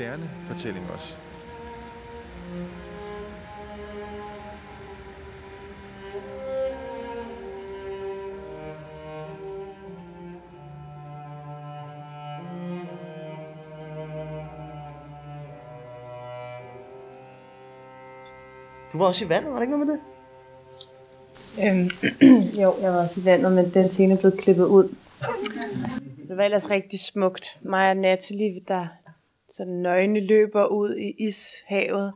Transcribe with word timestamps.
moderne 0.00 0.30
fortælling 0.46 0.90
også. 0.90 1.16
Du 18.92 18.98
var 18.98 19.06
også 19.06 19.24
i 19.24 19.28
vandet, 19.28 19.52
var 19.52 19.58
det 19.58 19.62
ikke 19.62 19.78
noget 19.78 19.86
med 19.86 19.94
det? 19.94 20.02
Øhm, 21.58 21.90
jo, 22.62 22.74
jeg 22.80 22.92
var 22.92 23.02
også 23.02 23.20
i 23.20 23.24
vandet, 23.24 23.52
men 23.52 23.74
den 23.74 23.90
scene 23.90 24.16
blev 24.16 24.36
klippet 24.36 24.64
ud. 24.64 24.94
Det 26.28 26.36
var 26.36 26.44
ellers 26.44 26.70
rigtig 26.70 27.00
smukt. 27.00 27.58
Mig 27.62 27.90
og 27.90 27.96
Natalie, 27.96 28.60
der 28.68 28.86
sådan 29.56 29.72
nøgne 29.72 30.20
løber 30.20 30.66
ud 30.66 30.96
i 30.96 31.24
ishavet. 31.26 32.12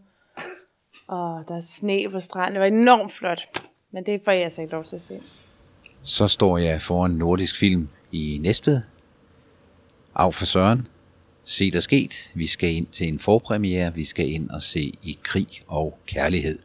Og 1.09 1.45
der 1.49 1.57
er 1.57 1.61
sne 1.61 2.09
på 2.11 2.21
stranden. 2.21 2.53
Det 2.53 2.61
var 2.61 2.67
enormt 2.67 3.13
flot. 3.13 3.41
Men 3.93 4.07
det 4.07 4.21
får 4.25 4.33
jeg 4.33 4.45
altså 4.45 4.63
ikke 4.63 4.73
lov 4.73 4.85
til 4.85 4.97
at 4.97 5.03
se. 5.03 5.21
Så 6.03 6.29
står 6.29 6.59
jeg 6.59 6.83
foran 6.83 7.11
Nordisk 7.11 7.59
Film 7.59 7.89
i 8.13 8.39
Næstved. 8.43 8.81
Af 10.15 10.35
for 10.35 10.45
Søren. 10.45 10.89
Se 11.45 11.71
der 11.71 11.81
sket. 11.81 12.31
Vi 12.35 12.47
skal 12.47 12.75
ind 12.75 12.87
til 12.87 13.09
en 13.09 13.19
forpremiere. 13.19 13.95
Vi 13.95 14.05
skal 14.05 14.31
ind 14.31 14.51
og 14.51 14.63
se 14.63 14.93
i 15.03 15.19
krig 15.23 15.49
og 15.67 15.99
kærlighed. 16.07 16.59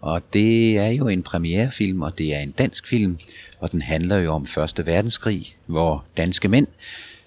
Og 0.00 0.32
det 0.32 0.78
er 0.78 0.88
jo 0.88 1.08
en 1.08 1.22
premierefilm, 1.22 2.02
og 2.02 2.18
det 2.18 2.34
er 2.34 2.40
en 2.40 2.50
dansk 2.50 2.86
film, 2.86 3.18
og 3.60 3.72
den 3.72 3.82
handler 3.82 4.18
jo 4.18 4.32
om 4.32 4.46
Første 4.46 4.86
Verdenskrig, 4.86 5.56
hvor 5.66 6.04
danske 6.16 6.48
mænd, 6.48 6.66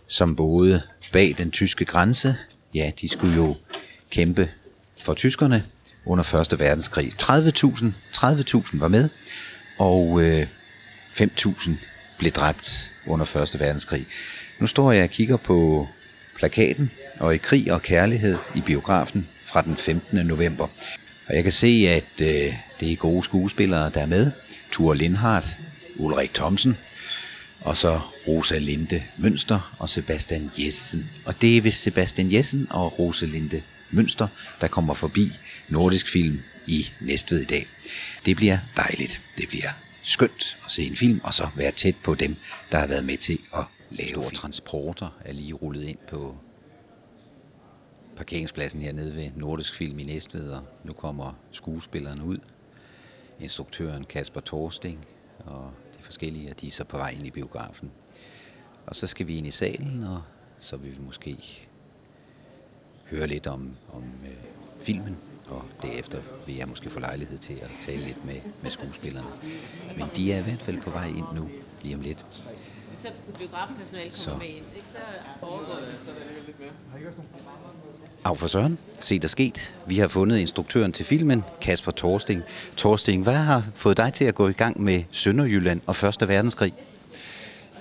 som 0.07 0.35
boede 0.35 0.81
bag 1.13 1.35
den 1.37 1.51
tyske 1.51 1.85
grænse, 1.85 2.35
ja, 2.73 2.91
de 3.01 3.09
skulle 3.09 3.35
jo 3.35 3.55
kæmpe 4.09 4.49
for 5.01 5.13
tyskerne 5.13 5.63
under 6.05 6.23
Første 6.23 6.59
Verdenskrig. 6.59 7.11
30.000 7.21 7.85
30.000 8.17 8.79
var 8.79 8.87
med, 8.87 9.09
og 9.79 10.21
øh, 10.21 10.47
5.000 11.13 11.71
blev 12.17 12.31
dræbt 12.31 12.91
under 13.05 13.25
Første 13.25 13.59
Verdenskrig. 13.59 14.05
Nu 14.59 14.67
står 14.67 14.91
jeg 14.91 15.03
og 15.03 15.09
kigger 15.09 15.37
på 15.37 15.87
plakaten, 16.35 16.91
og 17.19 17.35
i 17.35 17.37
krig 17.37 17.73
og 17.73 17.81
kærlighed 17.81 18.37
i 18.55 18.61
biografen 18.61 19.27
fra 19.41 19.61
den 19.61 19.77
15. 19.77 20.25
november. 20.25 20.67
Og 21.27 21.35
jeg 21.35 21.43
kan 21.43 21.51
se, 21.51 21.85
at 21.89 22.21
øh, 22.21 22.53
det 22.79 22.91
er 22.91 22.95
gode 22.95 23.23
skuespillere, 23.23 23.89
der 23.89 24.01
er 24.01 24.05
med. 24.05 24.31
Ture 24.71 24.97
Lindhardt, 24.97 25.47
Ulrik 25.95 26.33
Thomsen, 26.33 26.77
og 27.61 27.77
så 27.77 27.99
Rosa 28.27 28.57
Linde 28.57 29.03
Mønster 29.17 29.75
og 29.79 29.89
Sebastian 29.89 30.51
Jessen. 30.57 31.09
Og 31.25 31.41
det 31.41 31.57
er 31.57 31.61
vist 31.61 31.81
Sebastian 31.81 32.31
Jessen 32.31 32.67
og 32.69 32.99
Rosa 32.99 33.25
Linde 33.25 33.63
Mønster, 33.91 34.27
der 34.61 34.67
kommer 34.67 34.93
forbi 34.93 35.31
Nordisk 35.69 36.09
Film 36.09 36.39
i 36.67 36.85
Næstved 37.01 37.41
i 37.41 37.45
dag. 37.45 37.67
Det 38.25 38.35
bliver 38.35 38.57
dejligt. 38.77 39.21
Det 39.37 39.49
bliver 39.49 39.69
skønt 40.03 40.57
at 40.65 40.71
se 40.71 40.83
en 40.83 40.95
film, 40.95 41.21
og 41.23 41.33
så 41.33 41.47
være 41.55 41.71
tæt 41.71 41.95
på 42.03 42.15
dem, 42.15 42.35
der 42.71 42.77
har 42.77 42.87
været 42.87 43.05
med 43.05 43.17
til 43.17 43.39
at 43.53 43.63
lave 43.89 44.09
Store 44.09 44.31
transporter 44.31 45.17
er 45.25 45.33
lige 45.33 45.53
rullet 45.53 45.83
ind 45.83 45.97
på 46.09 46.37
parkeringspladsen 48.15 48.81
hernede 48.81 49.15
ved 49.15 49.29
Nordisk 49.35 49.75
Film 49.75 49.99
i 49.99 50.03
Næstved, 50.03 50.49
og 50.49 50.61
nu 50.83 50.93
kommer 50.93 51.39
skuespillerne 51.51 52.23
ud. 52.23 52.37
Instruktøren 53.39 54.05
Kasper 54.05 54.41
Torsting 54.41 55.05
og 55.45 55.73
de 56.01 56.05
forskellige, 56.05 56.49
og 56.51 56.61
de 56.61 56.67
er 56.67 56.71
så 56.71 56.83
på 56.83 56.97
vej 56.97 57.09
ind 57.09 57.27
i 57.27 57.31
biografen. 57.31 57.91
Og 58.85 58.95
så 58.95 59.07
skal 59.07 59.27
vi 59.27 59.37
ind 59.37 59.47
i 59.47 59.51
salen, 59.51 60.03
og 60.03 60.21
så 60.59 60.77
vil 60.77 60.97
vi 60.97 61.01
måske 61.01 61.37
høre 63.09 63.27
lidt 63.27 63.47
om, 63.47 63.75
om 63.93 64.03
øh, 64.03 64.31
filmen, 64.81 65.17
og 65.49 65.63
derefter 65.81 66.21
vil 66.45 66.55
jeg 66.55 66.67
måske 66.67 66.89
få 66.89 66.99
lejlighed 66.99 67.37
til 67.37 67.53
at 67.53 67.71
tale 67.81 68.05
lidt 68.05 68.25
med, 68.25 68.41
med 68.63 68.71
skuespillerne. 68.71 69.27
Men 69.97 70.05
de 70.15 70.33
er 70.33 70.39
i 70.39 70.41
hvert 70.41 70.61
fald 70.61 70.81
på 70.81 70.89
vej 70.89 71.07
ind 71.07 71.25
nu, 71.35 71.49
lige 71.83 71.95
om 71.95 72.01
lidt. 72.01 72.25
Så 72.97 73.11
biografpersonale 73.37 74.11
Så. 74.11 74.29
kommer 74.29 74.45
med 74.45 74.55
ind, 74.55 74.65
ikke? 74.75 74.87
så 74.91 74.99
foregår 75.39 75.75
det. 75.75 75.95
Af 78.25 78.37
for 78.37 78.47
Søren, 78.47 78.79
se 78.99 79.19
der 79.19 79.27
sket. 79.27 79.75
Vi 79.85 79.95
har 79.95 80.07
fundet 80.07 80.37
instruktøren 80.37 80.91
til 80.91 81.05
filmen, 81.05 81.43
Kasper 81.61 81.91
Torsting. 81.91 82.43
Torsting, 82.75 83.23
hvad 83.23 83.33
har 83.33 83.63
fået 83.75 83.97
dig 83.97 84.13
til 84.13 84.25
at 84.25 84.35
gå 84.35 84.47
i 84.47 84.51
gang 84.51 84.81
med 84.81 85.03
Sønderjylland 85.11 85.81
og 85.87 85.95
Første 85.95 86.27
Verdenskrig? 86.27 86.73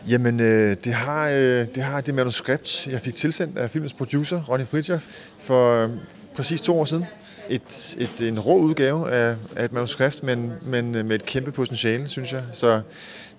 Jamen, 0.08 0.40
øh, 0.40 0.76
det, 0.84 0.92
har, 0.92 1.28
øh, 1.28 1.66
det 1.74 1.82
har 1.82 2.00
det 2.00 2.14
manuskript, 2.14 2.86
jeg 2.86 3.00
fik 3.00 3.14
tilsendt 3.14 3.58
af 3.58 3.70
filmens 3.70 3.92
producer, 3.92 4.42
Ronny 4.48 4.66
Fritjof, 4.66 5.06
for 5.38 5.84
øh, 5.84 5.90
præcis 6.36 6.60
to 6.60 6.78
år 6.78 6.84
siden. 6.84 7.04
Et, 7.50 7.96
et, 7.98 8.28
en 8.28 8.40
rå 8.40 8.58
udgave 8.58 9.10
af, 9.10 9.36
af 9.56 9.64
et 9.64 9.72
manuskript, 9.72 10.22
men, 10.22 10.52
men 10.62 10.94
øh, 10.94 11.06
med 11.06 11.14
et 11.14 11.26
kæmpe 11.26 11.52
potentiale, 11.52 12.08
synes 12.08 12.32
jeg. 12.32 12.42
Så 12.52 12.80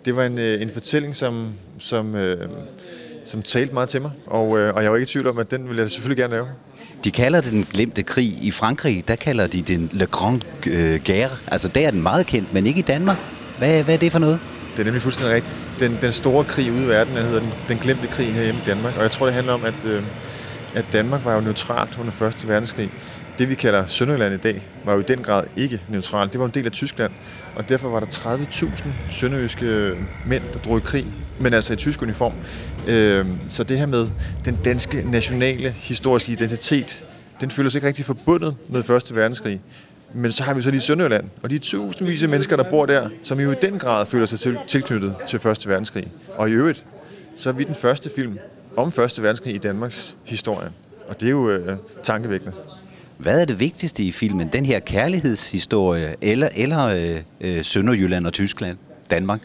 det 0.05 0.15
var 0.15 0.23
en, 0.23 0.37
øh, 0.37 0.61
en 0.61 0.69
fortælling, 0.69 1.15
som, 1.15 1.53
som, 1.79 2.15
øh, 2.15 2.49
som 3.25 3.41
talte 3.41 3.73
meget 3.73 3.89
til 3.89 4.01
mig, 4.01 4.11
og, 4.25 4.59
øh, 4.59 4.73
og 4.75 4.83
jeg 4.83 4.91
var 4.91 4.97
ikke 4.97 5.09
i 5.09 5.13
tvivl 5.13 5.27
om, 5.27 5.37
at 5.37 5.51
den 5.51 5.67
ville 5.67 5.81
jeg 5.81 5.89
selvfølgelig 5.89 6.21
gerne 6.21 6.33
lave. 6.33 6.47
De 7.03 7.11
kalder 7.11 7.41
det 7.41 7.51
den 7.51 7.63
glemte 7.73 8.03
krig. 8.03 8.37
I 8.41 8.51
Frankrig, 8.51 9.07
der 9.07 9.15
kalder 9.15 9.47
de 9.47 9.61
den 9.61 9.89
Le 9.91 10.05
Grand 10.05 10.41
øh, 10.67 10.99
Guerre. 11.05 11.29
Altså, 11.47 11.67
der 11.67 11.87
er 11.87 11.91
den 11.91 12.01
meget 12.01 12.25
kendt, 12.25 12.53
men 12.53 12.67
ikke 12.67 12.79
i 12.79 12.81
Danmark. 12.81 13.17
Hvad, 13.57 13.83
hvad 13.83 13.93
er 13.93 13.99
det 13.99 14.11
for 14.11 14.19
noget? 14.19 14.39
Det 14.73 14.79
er 14.79 14.83
nemlig 14.83 15.01
fuldstændig 15.01 15.35
rigtigt. 15.35 15.55
Den, 15.79 15.97
den 16.01 16.11
store 16.11 16.43
krig 16.43 16.71
ude 16.71 16.83
i 16.83 16.87
verden, 16.87 17.15
den 17.15 17.25
hedder 17.25 17.39
den, 17.39 17.49
den 17.67 17.77
glemte 17.77 18.07
krig 18.07 18.33
herhjemme 18.33 18.61
i 18.61 18.65
Danmark. 18.65 18.95
Og 18.97 19.03
jeg 19.03 19.11
tror, 19.11 19.25
det 19.25 19.35
handler 19.35 19.53
om, 19.53 19.65
at, 19.65 19.85
øh, 19.85 20.03
at 20.75 20.85
Danmark 20.91 21.25
var 21.25 21.35
jo 21.35 21.41
neutralt 21.41 21.97
under 21.99 22.27
1. 22.27 22.47
verdenskrig. 22.47 22.91
Det, 23.41 23.49
vi 23.49 23.55
kalder 23.55 23.85
Sønderjylland 23.85 24.33
i 24.33 24.37
dag, 24.37 24.67
var 24.85 24.93
jo 24.93 24.99
i 24.99 25.03
den 25.03 25.23
grad 25.23 25.43
ikke 25.57 25.81
neutralt. 25.89 26.33
Det 26.33 26.39
var 26.39 26.45
en 26.45 26.51
del 26.53 26.65
af 26.65 26.71
Tyskland, 26.71 27.11
og 27.55 27.69
derfor 27.69 27.89
var 27.89 27.99
der 27.99 28.07
30.000 28.07 28.89
sønderjyske 29.09 29.93
mænd, 30.25 30.43
der 30.53 30.59
drog 30.59 30.77
i 30.77 30.81
krig, 30.81 31.05
men 31.39 31.53
altså 31.53 31.73
i 31.73 31.75
tysk 31.75 32.01
uniform. 32.01 32.33
Øhm, 32.87 33.37
så 33.47 33.63
det 33.63 33.79
her 33.79 33.85
med 33.85 34.07
den 34.45 34.57
danske 34.65 35.03
nationale 35.11 35.69
historiske 35.69 36.31
identitet, 36.31 37.05
den 37.41 37.51
føler 37.51 37.69
sig 37.69 37.77
ikke 37.77 37.87
rigtig 37.87 38.05
forbundet 38.05 38.55
med 38.69 38.89
1. 38.89 39.15
verdenskrig. 39.15 39.61
Men 40.13 40.31
så 40.31 40.43
har 40.43 40.53
vi 40.53 40.61
så 40.61 40.71
lige 40.71 40.81
Sønderjylland, 40.81 41.25
og 41.43 41.49
de 41.49 41.57
tusindvis 41.57 42.23
af 42.23 42.29
mennesker, 42.29 42.55
der 42.55 42.63
bor 42.63 42.85
der, 42.85 43.09
som 43.23 43.39
jo 43.39 43.51
i 43.51 43.55
den 43.61 43.79
grad 43.79 44.05
føler 44.05 44.25
sig 44.25 44.39
til, 44.39 44.57
tilknyttet 44.67 45.15
til 45.27 45.47
1. 45.47 45.67
verdenskrig. 45.67 46.11
Og 46.35 46.49
i 46.49 46.51
øvrigt, 46.51 46.85
så 47.35 47.49
er 47.49 47.53
vi 47.53 47.63
den 47.63 47.75
første 47.75 48.09
film 48.15 48.39
om 48.77 48.87
1. 48.87 48.95
verdenskrig 48.97 49.55
i 49.55 49.57
Danmarks 49.57 50.17
historie. 50.25 50.69
Og 51.07 51.21
det 51.21 51.27
er 51.27 51.31
jo 51.31 51.49
øh, 51.49 51.77
tankevækkende. 52.03 52.53
Hvad 53.21 53.41
er 53.41 53.45
det 53.45 53.59
vigtigste 53.59 54.03
i 54.03 54.11
filmen? 54.11 54.47
Den 54.53 54.65
her 54.65 54.79
kærlighedshistorie, 54.79 56.15
eller, 56.21 56.49
eller 56.55 56.85
øh, 56.85 57.21
øh, 57.41 57.63
Sønderjylland 57.63 58.27
og 58.27 58.33
Tyskland, 58.33 58.77
Danmark? 59.11 59.41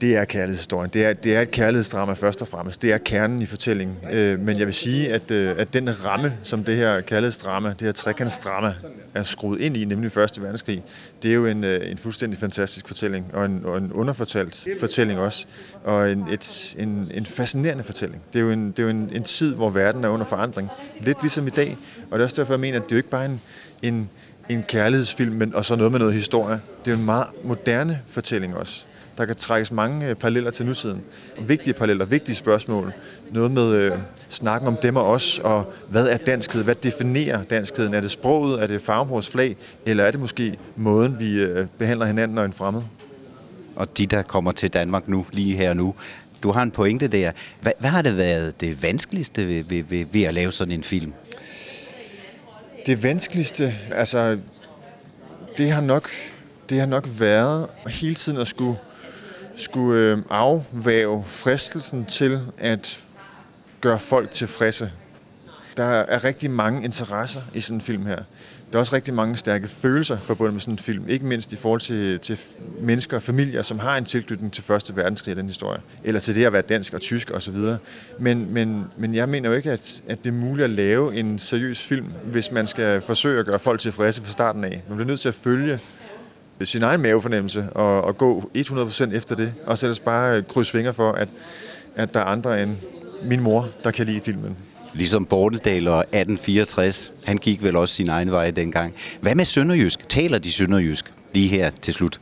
Det 0.00 0.16
er 0.16 0.24
kærlighedshistorien. 0.24 0.90
Det 0.94 1.06
er, 1.06 1.12
det 1.12 1.36
er 1.36 1.40
et 1.40 1.50
kærlighedsdrama 1.50 2.12
først 2.12 2.42
og 2.42 2.48
fremmest. 2.48 2.82
Det 2.82 2.92
er 2.92 2.98
kernen 2.98 3.42
i 3.42 3.46
fortællingen. 3.46 3.96
Øh, 4.12 4.40
men 4.40 4.58
jeg 4.58 4.66
vil 4.66 4.74
sige, 4.74 5.12
at, 5.12 5.30
øh, 5.30 5.54
at 5.58 5.72
den 5.72 6.04
ramme, 6.04 6.38
som 6.42 6.64
det 6.64 6.76
her 6.76 7.00
kærlighedsdrama, 7.00 7.68
det 7.68 7.80
her 7.80 7.92
trekantsdrama, 7.92 8.74
er 9.14 9.22
skruet 9.22 9.60
ind 9.60 9.76
i, 9.76 9.84
nemlig 9.84 10.12
Første 10.12 10.42
verdenskrig, 10.42 10.82
det 11.22 11.30
er 11.30 11.34
jo 11.34 11.46
en, 11.46 11.64
øh, 11.64 11.90
en 11.90 11.98
fuldstændig 11.98 12.38
fantastisk 12.38 12.88
fortælling, 12.88 13.26
og 13.32 13.44
en, 13.44 13.62
og 13.64 13.78
en 13.78 13.92
underfortalt 13.92 14.68
fortælling 14.80 15.20
også, 15.20 15.46
og 15.84 16.10
en, 16.10 16.28
et, 16.30 16.74
en, 16.78 17.10
en 17.14 17.26
fascinerende 17.26 17.84
fortælling. 17.84 18.22
Det 18.32 18.38
er 18.38 18.42
jo, 18.42 18.50
en, 18.50 18.70
det 18.70 18.78
er 18.78 18.82
jo 18.82 18.88
en, 18.88 19.10
en 19.12 19.22
tid, 19.22 19.54
hvor 19.54 19.70
verden 19.70 20.04
er 20.04 20.08
under 20.08 20.26
forandring. 20.26 20.68
Lidt 21.00 21.22
ligesom 21.22 21.46
i 21.46 21.50
dag, 21.50 21.76
og 22.10 22.18
det 22.18 22.22
er 22.22 22.24
også 22.24 22.42
derfor, 22.42 22.52
jeg 22.52 22.60
mener, 22.60 22.78
at 22.78 22.84
det 22.84 22.92
er 22.92 22.96
jo 22.96 22.98
ikke 22.98 23.10
bare 23.10 23.24
en, 23.24 23.40
en, 23.82 24.10
en 24.48 24.62
kærlighedsfilm, 24.62 25.32
men, 25.32 25.54
og 25.54 25.64
så 25.64 25.76
noget 25.76 25.92
med 25.92 25.98
noget 25.98 26.14
historie. 26.14 26.60
Det 26.84 26.90
er 26.90 26.94
jo 26.94 26.98
en 26.98 27.04
meget 27.04 27.26
moderne 27.44 28.00
fortælling 28.06 28.56
også. 28.56 28.86
Der 29.18 29.24
kan 29.24 29.36
trækkes 29.36 29.72
mange 29.72 30.08
øh, 30.08 30.14
paralleller 30.14 30.50
til 30.50 30.66
nutiden. 30.66 31.02
Vigtige 31.40 31.74
paralleller, 31.74 32.04
vigtige 32.04 32.36
spørgsmål. 32.36 32.92
Noget 33.30 33.50
med 33.50 33.74
øh, 33.74 33.92
snakken 34.28 34.68
om 34.68 34.76
dem 34.82 34.96
og 34.96 35.06
os, 35.06 35.38
og 35.38 35.72
hvad 35.88 36.08
er 36.08 36.16
danskhed? 36.16 36.64
Hvad 36.64 36.74
definerer 36.74 37.42
danskheden? 37.42 37.94
Er 37.94 38.00
det 38.00 38.10
sproget? 38.10 38.62
Er 38.62 38.66
det 38.66 38.88
vores 38.88 39.28
flag? 39.28 39.56
Eller 39.86 40.04
er 40.04 40.10
det 40.10 40.20
måske 40.20 40.58
måden, 40.76 41.18
vi 41.18 41.40
øh, 41.40 41.66
behandler 41.78 42.06
hinanden 42.06 42.38
og 42.38 42.44
en 42.44 42.52
fremmed? 42.52 42.82
Og 43.76 43.98
de, 43.98 44.06
der 44.06 44.22
kommer 44.22 44.52
til 44.52 44.72
Danmark 44.72 45.08
nu, 45.08 45.26
lige 45.32 45.56
her 45.56 45.74
nu, 45.74 45.94
du 46.42 46.52
har 46.52 46.62
en 46.62 46.70
pointe 46.70 47.08
der. 47.08 47.32
Hvad, 47.60 47.72
hvad 47.78 47.90
har 47.90 48.02
det 48.02 48.16
været 48.16 48.60
det 48.60 48.82
vanskeligste 48.82 49.48
ved, 49.48 49.64
ved, 49.64 49.82
ved, 49.82 50.04
ved 50.12 50.22
at 50.22 50.34
lave 50.34 50.52
sådan 50.52 50.74
en 50.74 50.82
film? 50.82 51.12
Det 52.86 53.02
vanskeligste, 53.02 53.74
altså, 53.90 54.38
det 55.56 55.70
har 55.70 55.80
nok, 55.80 56.10
det 56.68 56.78
har 56.78 56.86
nok 56.86 57.08
været 57.18 57.68
hele 57.86 58.14
tiden 58.14 58.38
at 58.38 58.48
skulle, 58.48 58.78
skulle 59.56 60.00
øh, 60.00 60.18
afvæve 60.30 61.24
fristelsen 61.26 62.04
til 62.04 62.40
at 62.58 63.04
gøre 63.80 63.98
folk 63.98 64.30
tilfredse. 64.30 64.92
Der 65.76 65.84
er 65.84 66.24
rigtig 66.24 66.50
mange 66.50 66.84
interesser 66.84 67.40
i 67.54 67.60
sådan 67.60 67.76
en 67.76 67.80
film 67.80 68.06
her. 68.06 68.16
der 68.72 68.78
er 68.78 68.78
også 68.78 68.94
rigtig 68.94 69.14
mange 69.14 69.36
stærke 69.36 69.68
følelser 69.68 70.18
forbundet 70.18 70.54
med 70.54 70.60
sådan 70.60 70.74
en 70.74 70.78
film. 70.78 71.08
Ikke 71.08 71.26
mindst 71.26 71.52
i 71.52 71.56
forhold 71.56 71.80
til, 71.80 72.18
til 72.18 72.38
mennesker 72.80 73.16
og 73.16 73.22
familier, 73.22 73.62
som 73.62 73.78
har 73.78 73.96
en 73.96 74.04
tilknytning 74.04 74.52
til 74.52 74.64
Første 74.64 74.96
Verdenskrig 74.96 75.32
af 75.32 75.36
den 75.36 75.46
historie. 75.46 75.80
Eller 76.04 76.20
til 76.20 76.34
det 76.34 76.44
at 76.44 76.52
være 76.52 76.62
dansk 76.62 76.94
og 76.94 77.00
tysk 77.00 77.30
osv. 77.30 77.56
Men, 78.18 78.54
men, 78.54 78.84
men 78.96 79.14
jeg 79.14 79.28
mener 79.28 79.48
jo 79.48 79.54
ikke, 79.54 79.72
at, 79.72 80.02
at 80.08 80.24
det 80.24 80.30
er 80.30 80.34
muligt 80.34 80.64
at 80.64 80.70
lave 80.70 81.16
en 81.16 81.38
seriøs 81.38 81.82
film, 81.82 82.06
hvis 82.24 82.50
man 82.50 82.66
skal 82.66 83.00
forsøge 83.00 83.40
at 83.40 83.46
gøre 83.46 83.58
folk 83.58 83.80
tilfredse 83.80 84.22
fra 84.22 84.32
starten 84.32 84.64
af. 84.64 84.82
Man 84.88 84.96
bliver 84.96 85.08
nødt 85.08 85.20
til 85.20 85.28
at 85.28 85.34
følge 85.34 85.80
sin 86.64 86.82
egen 86.82 87.02
mavefornemmelse 87.02 87.68
og, 87.70 88.04
og 88.04 88.18
gå 88.18 88.50
100% 88.56 89.14
efter 89.14 89.36
det. 89.36 89.54
Og 89.66 89.78
så 89.78 89.86
ellers 89.86 90.00
bare 90.00 90.36
øh, 90.36 90.42
krydse 90.48 90.72
fingre 90.72 90.94
for, 90.94 91.12
at, 91.12 91.28
at 91.96 92.14
der 92.14 92.20
er 92.20 92.24
andre 92.24 92.62
end 92.62 92.76
min 93.22 93.40
mor, 93.40 93.68
der 93.84 93.90
kan 93.90 94.06
lide 94.06 94.20
filmen. 94.20 94.56
Ligesom 94.94 95.24
Borteldal 95.24 95.88
og 95.88 95.98
1864. 95.98 97.12
Han 97.24 97.38
gik 97.38 97.62
vel 97.62 97.76
også 97.76 97.94
sin 97.94 98.08
egen 98.08 98.30
vej 98.30 98.50
dengang. 98.50 98.94
Hvad 99.20 99.34
med 99.34 99.44
Sønderjysk? 99.44 100.08
Taler 100.08 100.38
de 100.38 100.52
Sønderjysk 100.52 101.12
lige 101.34 101.48
her 101.48 101.70
til 101.70 101.94
slut? 101.94 102.20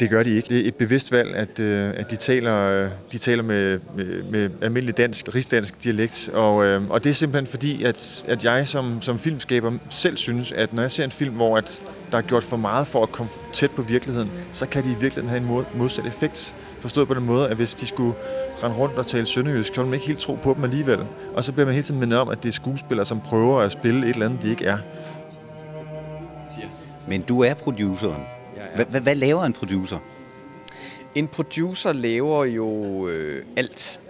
Det 0.00 0.10
gør 0.10 0.22
de 0.22 0.36
ikke. 0.36 0.48
Det 0.48 0.64
er 0.64 0.68
et 0.68 0.74
bevidst 0.74 1.12
valg, 1.12 1.34
at, 1.34 1.60
øh, 1.60 1.94
at 1.96 2.10
de 2.10 2.16
taler, 2.16 2.88
de 3.12 3.18
taler 3.18 3.42
med, 3.42 3.80
med, 3.96 4.22
med 4.22 4.50
almindelig 4.62 4.96
dansk, 4.96 5.34
rigsdansk 5.34 5.84
dialekt. 5.84 6.30
Og, 6.32 6.64
øh, 6.64 6.90
og 6.90 7.04
det 7.04 7.10
er 7.10 7.14
simpelthen 7.14 7.46
fordi, 7.46 7.84
at, 7.84 8.24
at 8.28 8.44
jeg 8.44 8.68
som, 8.68 9.02
som 9.02 9.18
filmskaber 9.18 9.72
selv 9.90 10.16
synes, 10.16 10.52
at 10.52 10.72
når 10.72 10.82
jeg 10.82 10.90
ser 10.90 11.04
en 11.04 11.10
film, 11.10 11.34
hvor 11.34 11.56
at 11.56 11.82
der 12.12 12.18
er 12.18 12.22
gjort 12.22 12.42
for 12.42 12.56
meget 12.56 12.86
for 12.86 13.02
at 13.02 13.12
komme 13.12 13.32
tæt 13.52 13.70
på 13.70 13.82
virkeligheden, 13.82 14.30
så 14.52 14.66
kan 14.66 14.84
de 14.84 14.88
i 14.88 14.96
virkeligheden 15.00 15.28
have 15.28 15.60
en 15.60 15.64
modsat 15.74 16.06
effekt. 16.06 16.56
Forstået 16.78 17.08
på 17.08 17.14
den 17.14 17.24
måde, 17.24 17.48
at 17.48 17.56
hvis 17.56 17.74
de 17.74 17.86
skulle 17.86 18.14
rende 18.62 18.76
rundt 18.76 18.94
og 18.94 19.06
tale 19.06 19.26
sønderjysk, 19.26 19.74
så 19.74 19.80
ville 19.80 19.90
man 19.90 19.94
ikke 19.94 20.06
helt 20.06 20.18
tro 20.18 20.34
på 20.34 20.54
dem 20.54 20.64
alligevel. 20.64 20.98
Og 21.34 21.44
så 21.44 21.52
bliver 21.52 21.66
man 21.66 21.74
hele 21.74 21.84
tiden 21.84 22.00
mindet 22.00 22.18
om, 22.18 22.28
at 22.28 22.42
det 22.42 22.48
er 22.48 22.52
skuespillere, 22.52 23.06
som 23.06 23.20
prøver 23.20 23.60
at 23.60 23.72
spille 23.72 24.06
et 24.06 24.14
eller 24.14 24.26
andet, 24.26 24.42
de 24.42 24.50
ikke 24.50 24.64
er. 24.64 24.78
Men 27.08 27.22
du 27.22 27.42
er 27.42 27.54
produceren. 27.54 28.39
Hvad, 28.74 29.00
hvad 29.00 29.14
laver 29.14 29.44
en 29.44 29.52
producer? 29.52 29.98
En 31.14 31.28
producer 31.28 31.92
laver 31.92 32.44
jo 32.44 33.08
øh, 33.08 33.44
alt. 33.56 34.00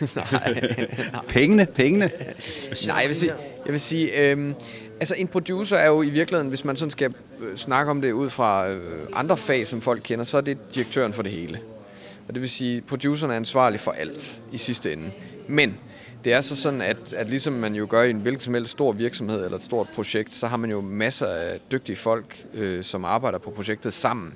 nej, 0.16 0.76
Pengene, 1.28 1.66
pengene. 1.66 2.10
Nej, 2.86 2.96
jeg 2.96 3.08
vil 3.08 3.16
sige, 3.16 3.32
jeg 3.64 3.72
vil 3.72 3.80
sige 3.80 4.30
øhm, 4.30 4.54
altså 5.00 5.14
en 5.14 5.28
producer 5.28 5.76
er 5.76 5.86
jo 5.86 6.02
i 6.02 6.10
virkeligheden, 6.10 6.48
hvis 6.48 6.64
man 6.64 6.76
sådan 6.76 6.90
skal 6.90 7.14
øh, 7.40 7.56
snakke 7.56 7.90
om 7.90 8.02
det 8.02 8.12
ud 8.12 8.30
fra 8.30 8.68
øh, 8.68 9.06
andre 9.12 9.36
fag, 9.36 9.66
som 9.66 9.80
folk 9.80 10.00
kender, 10.04 10.24
så 10.24 10.36
er 10.36 10.40
det 10.40 10.58
direktøren 10.74 11.12
for 11.12 11.22
det 11.22 11.32
hele. 11.32 11.60
Og 12.28 12.34
det 12.34 12.42
vil 12.42 12.50
sige, 12.50 12.76
at 12.76 12.84
produceren 12.84 13.32
er 13.32 13.36
ansvarlig 13.36 13.80
for 13.80 13.90
alt 13.90 14.42
i 14.52 14.58
sidste 14.58 14.92
ende. 14.92 15.10
Men 15.48 15.78
det 16.24 16.32
er 16.32 16.40
så 16.40 16.56
sådan, 16.56 16.80
at, 16.80 17.12
at 17.12 17.30
ligesom 17.30 17.52
man 17.52 17.74
jo 17.74 17.86
gør 17.90 18.02
i 18.02 18.10
en 18.10 18.16
hvilken 18.16 18.40
som 18.40 18.54
helst 18.54 18.72
stor 18.72 18.92
virksomhed 18.92 19.44
eller 19.44 19.56
et 19.56 19.64
stort 19.64 19.88
projekt, 19.94 20.32
så 20.32 20.46
har 20.46 20.56
man 20.56 20.70
jo 20.70 20.80
masser 20.80 21.26
af 21.26 21.60
dygtige 21.72 21.96
folk, 21.96 22.46
øh, 22.54 22.84
som 22.84 23.04
arbejder 23.04 23.38
på 23.38 23.50
projektet 23.50 23.92
sammen. 23.92 24.34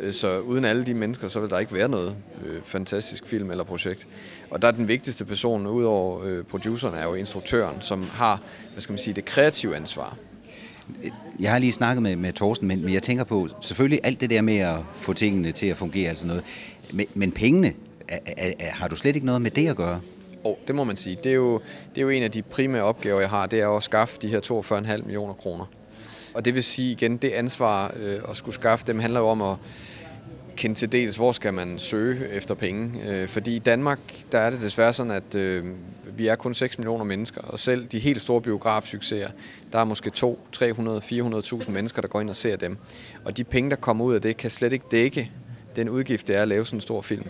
Øh, 0.00 0.12
så 0.12 0.38
uden 0.38 0.64
alle 0.64 0.86
de 0.86 0.94
mennesker, 0.94 1.28
så 1.28 1.40
vil 1.40 1.50
der 1.50 1.58
ikke 1.58 1.74
være 1.74 1.88
noget 1.88 2.16
øh, 2.46 2.62
fantastisk 2.64 3.26
film 3.26 3.50
eller 3.50 3.64
projekt. 3.64 4.06
Og 4.50 4.62
der 4.62 4.68
er 4.68 4.72
den 4.72 4.88
vigtigste 4.88 5.24
person, 5.24 5.66
udover 5.66 6.24
øh, 6.24 6.44
produceren, 6.44 6.94
er 6.94 7.04
jo 7.04 7.14
instruktøren, 7.14 7.80
som 7.80 8.02
har, 8.02 8.42
hvad 8.72 8.80
skal 8.80 8.92
man 8.92 8.98
sige, 8.98 9.14
det 9.14 9.24
kreative 9.24 9.76
ansvar. 9.76 10.16
Jeg 11.40 11.52
har 11.52 11.58
lige 11.58 11.72
snakket 11.72 12.02
med, 12.02 12.16
med 12.16 12.32
Thorsten, 12.32 12.68
men, 12.68 12.82
men 12.84 12.94
jeg 12.94 13.02
tænker 13.02 13.24
på, 13.24 13.48
selvfølgelig 13.60 14.00
alt 14.04 14.20
det 14.20 14.30
der 14.30 14.42
med 14.42 14.58
at 14.58 14.76
få 14.92 15.12
tingene 15.12 15.52
til 15.52 15.66
at 15.66 15.76
fungere, 15.76 16.08
altså 16.08 16.26
noget. 16.26 16.44
Men, 16.92 17.06
men 17.14 17.32
pengene, 17.32 17.72
er, 18.08 18.18
er, 18.36 18.70
har 18.70 18.88
du 18.88 18.96
slet 18.96 19.14
ikke 19.14 19.26
noget 19.26 19.42
med 19.42 19.50
det 19.50 19.68
at 19.68 19.76
gøre? 19.76 20.00
År. 20.44 20.58
det 20.66 20.74
må 20.74 20.84
man 20.84 20.96
sige. 20.96 21.18
Det 21.24 21.30
er, 21.30 21.36
jo, 21.36 21.60
det 21.94 21.98
er 21.98 22.02
jo 22.02 22.08
en 22.08 22.22
af 22.22 22.30
de 22.30 22.42
primære 22.42 22.82
opgaver, 22.82 23.20
jeg 23.20 23.30
har, 23.30 23.46
det 23.46 23.60
er 23.60 23.68
at 23.68 23.82
skaffe 23.82 24.18
de 24.22 24.28
her 24.28 24.40
42,5 24.96 25.02
millioner 25.04 25.34
kroner. 25.34 25.64
Og 26.34 26.44
det 26.44 26.54
vil 26.54 26.62
sige 26.62 26.92
igen, 26.92 27.16
det 27.16 27.30
ansvar 27.30 27.94
øh, 27.96 28.18
at 28.28 28.36
skulle 28.36 28.54
skaffe 28.54 28.86
dem 28.86 28.98
handler 28.98 29.20
jo 29.20 29.26
om 29.26 29.42
at 29.42 29.56
kende 30.56 30.74
til 30.74 30.92
dels, 30.92 31.16
hvor 31.16 31.32
skal 31.32 31.54
man 31.54 31.78
søge 31.78 32.28
efter 32.28 32.54
penge. 32.54 33.02
Øh, 33.06 33.28
fordi 33.28 33.56
i 33.56 33.58
Danmark, 33.58 33.98
der 34.32 34.38
er 34.38 34.50
det 34.50 34.60
desværre 34.60 34.92
sådan, 34.92 35.12
at 35.12 35.34
øh, 35.34 35.64
vi 36.16 36.26
er 36.26 36.34
kun 36.34 36.54
6 36.54 36.78
millioner 36.78 37.04
mennesker, 37.04 37.40
og 37.40 37.58
selv 37.58 37.86
de 37.86 37.98
helt 37.98 38.22
store 38.22 38.40
biografsucceser, 38.40 39.28
der 39.72 39.78
er 39.78 39.84
måske 39.84 40.10
2, 40.10 40.46
300, 40.52 41.02
400.000 41.04 41.70
mennesker, 41.70 42.02
der 42.02 42.08
går 42.08 42.20
ind 42.20 42.30
og 42.30 42.36
ser 42.36 42.56
dem. 42.56 42.78
Og 43.24 43.36
de 43.36 43.44
penge, 43.44 43.70
der 43.70 43.76
kommer 43.76 44.04
ud 44.04 44.14
af 44.14 44.22
det, 44.22 44.36
kan 44.36 44.50
slet 44.50 44.72
ikke 44.72 44.84
dække 44.90 45.30
den 45.76 45.88
udgift, 45.88 46.28
det 46.28 46.36
er 46.36 46.42
at 46.42 46.48
lave 46.48 46.64
sådan 46.64 46.76
en 46.76 46.80
stor 46.80 47.00
film. 47.00 47.26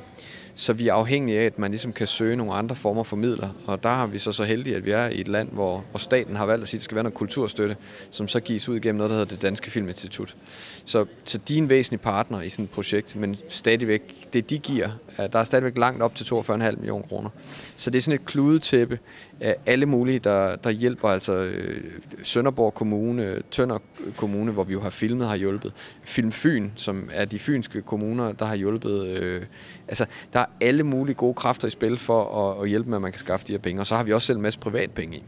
Så 0.54 0.72
vi 0.72 0.88
er 0.88 0.94
afhængige 0.94 1.40
af, 1.40 1.44
at 1.44 1.58
man 1.58 1.70
ligesom 1.70 1.92
kan 1.92 2.06
søge 2.06 2.36
nogle 2.36 2.52
andre 2.52 2.76
former 2.76 3.02
for 3.02 3.16
midler. 3.16 3.48
Og 3.66 3.82
der 3.82 3.88
har 3.88 4.06
vi 4.06 4.18
så 4.18 4.32
så 4.32 4.44
heldige, 4.44 4.76
at 4.76 4.84
vi 4.84 4.90
er 4.90 5.08
i 5.08 5.20
et 5.20 5.28
land, 5.28 5.48
hvor, 5.52 5.84
hvor 5.90 5.98
staten 5.98 6.36
har 6.36 6.46
valgt 6.46 6.62
at 6.62 6.68
sige, 6.68 6.78
at 6.78 6.80
det 6.80 6.84
skal 6.84 6.94
være 6.94 7.04
noget 7.04 7.14
kulturstøtte, 7.14 7.76
som 8.10 8.28
så 8.28 8.40
gives 8.40 8.68
ud 8.68 8.80
gennem 8.80 8.96
noget, 8.96 9.10
der 9.10 9.16
hedder 9.16 9.34
det 9.34 9.42
Danske 9.42 9.70
Filminstitut. 9.70 10.36
Så, 10.84 11.06
så 11.24 11.38
de 11.38 11.54
er 11.54 11.58
en 11.58 11.70
væsentlig 11.70 12.00
partner 12.00 12.40
i 12.42 12.48
sådan 12.48 12.64
et 12.64 12.70
projekt, 12.70 13.16
men 13.16 13.36
stadigvæk, 13.48 14.32
det 14.32 14.50
de 14.50 14.58
giver, 14.58 14.88
der 15.32 15.38
er 15.38 15.44
stadigvæk 15.44 15.78
langt 15.78 16.02
op 16.02 16.14
til 16.14 16.24
42,5 16.24 16.52
millioner 16.52 17.06
kroner. 17.06 17.30
Så 17.76 17.90
det 17.90 17.98
er 17.98 18.02
sådan 18.02 18.20
et 18.20 18.26
kludetæppe 18.26 18.98
af 19.40 19.56
alle 19.66 19.86
mulige, 19.86 20.18
der, 20.18 20.56
der 20.56 20.70
hjælper, 20.70 21.08
altså 21.08 21.32
øh, 21.32 21.84
Sønderborg 22.22 22.74
Kommune, 22.74 23.42
Tønder 23.50 23.78
Kommune, 24.16 24.52
hvor 24.52 24.64
vi 24.64 24.72
jo 24.72 24.80
har 24.80 24.90
filmet, 24.90 25.28
har 25.28 25.36
hjulpet. 25.36 25.72
Film 26.04 26.32
Fyn, 26.32 26.70
som 26.76 27.10
er 27.12 27.24
de 27.24 27.38
fynske 27.38 27.82
kommuner, 27.82 28.32
der 28.32 28.44
har 28.44 28.54
hjulpet. 28.54 29.06
Øh, 29.06 29.42
altså, 29.88 30.06
der 30.32 30.41
er 30.42 30.66
alle 30.66 30.82
mulige 30.82 31.14
gode 31.14 31.34
kræfter 31.34 31.68
i 31.68 31.70
spil 31.70 31.96
for 31.96 32.50
at, 32.50 32.62
at 32.62 32.68
hjælpe 32.68 32.90
med, 32.90 32.96
at 32.96 33.02
man 33.02 33.12
kan 33.12 33.18
skaffe 33.18 33.46
de 33.46 33.52
her 33.52 33.58
penge. 33.58 33.80
Og 33.80 33.86
så 33.86 33.94
har 33.96 34.02
vi 34.02 34.12
også 34.12 34.26
selv 34.26 34.36
en 34.36 34.42
masse 34.42 34.58
privatpenge 34.58 35.16
i. 35.16 35.22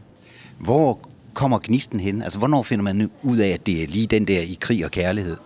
Hvor 0.59 0.99
kommer 1.33 1.59
gnisten 1.63 1.99
hen? 1.99 2.21
Altså, 2.21 2.39
hvornår 2.39 2.63
finder 2.63 2.83
man 2.83 3.11
ud 3.23 3.37
af, 3.37 3.49
at 3.49 3.65
det 3.65 3.83
er 3.83 3.87
lige 3.87 4.07
den 4.07 4.27
der 4.27 4.39
i 4.39 4.57
krig 4.61 4.85
og 4.85 4.91
kærlighed? 4.91 5.37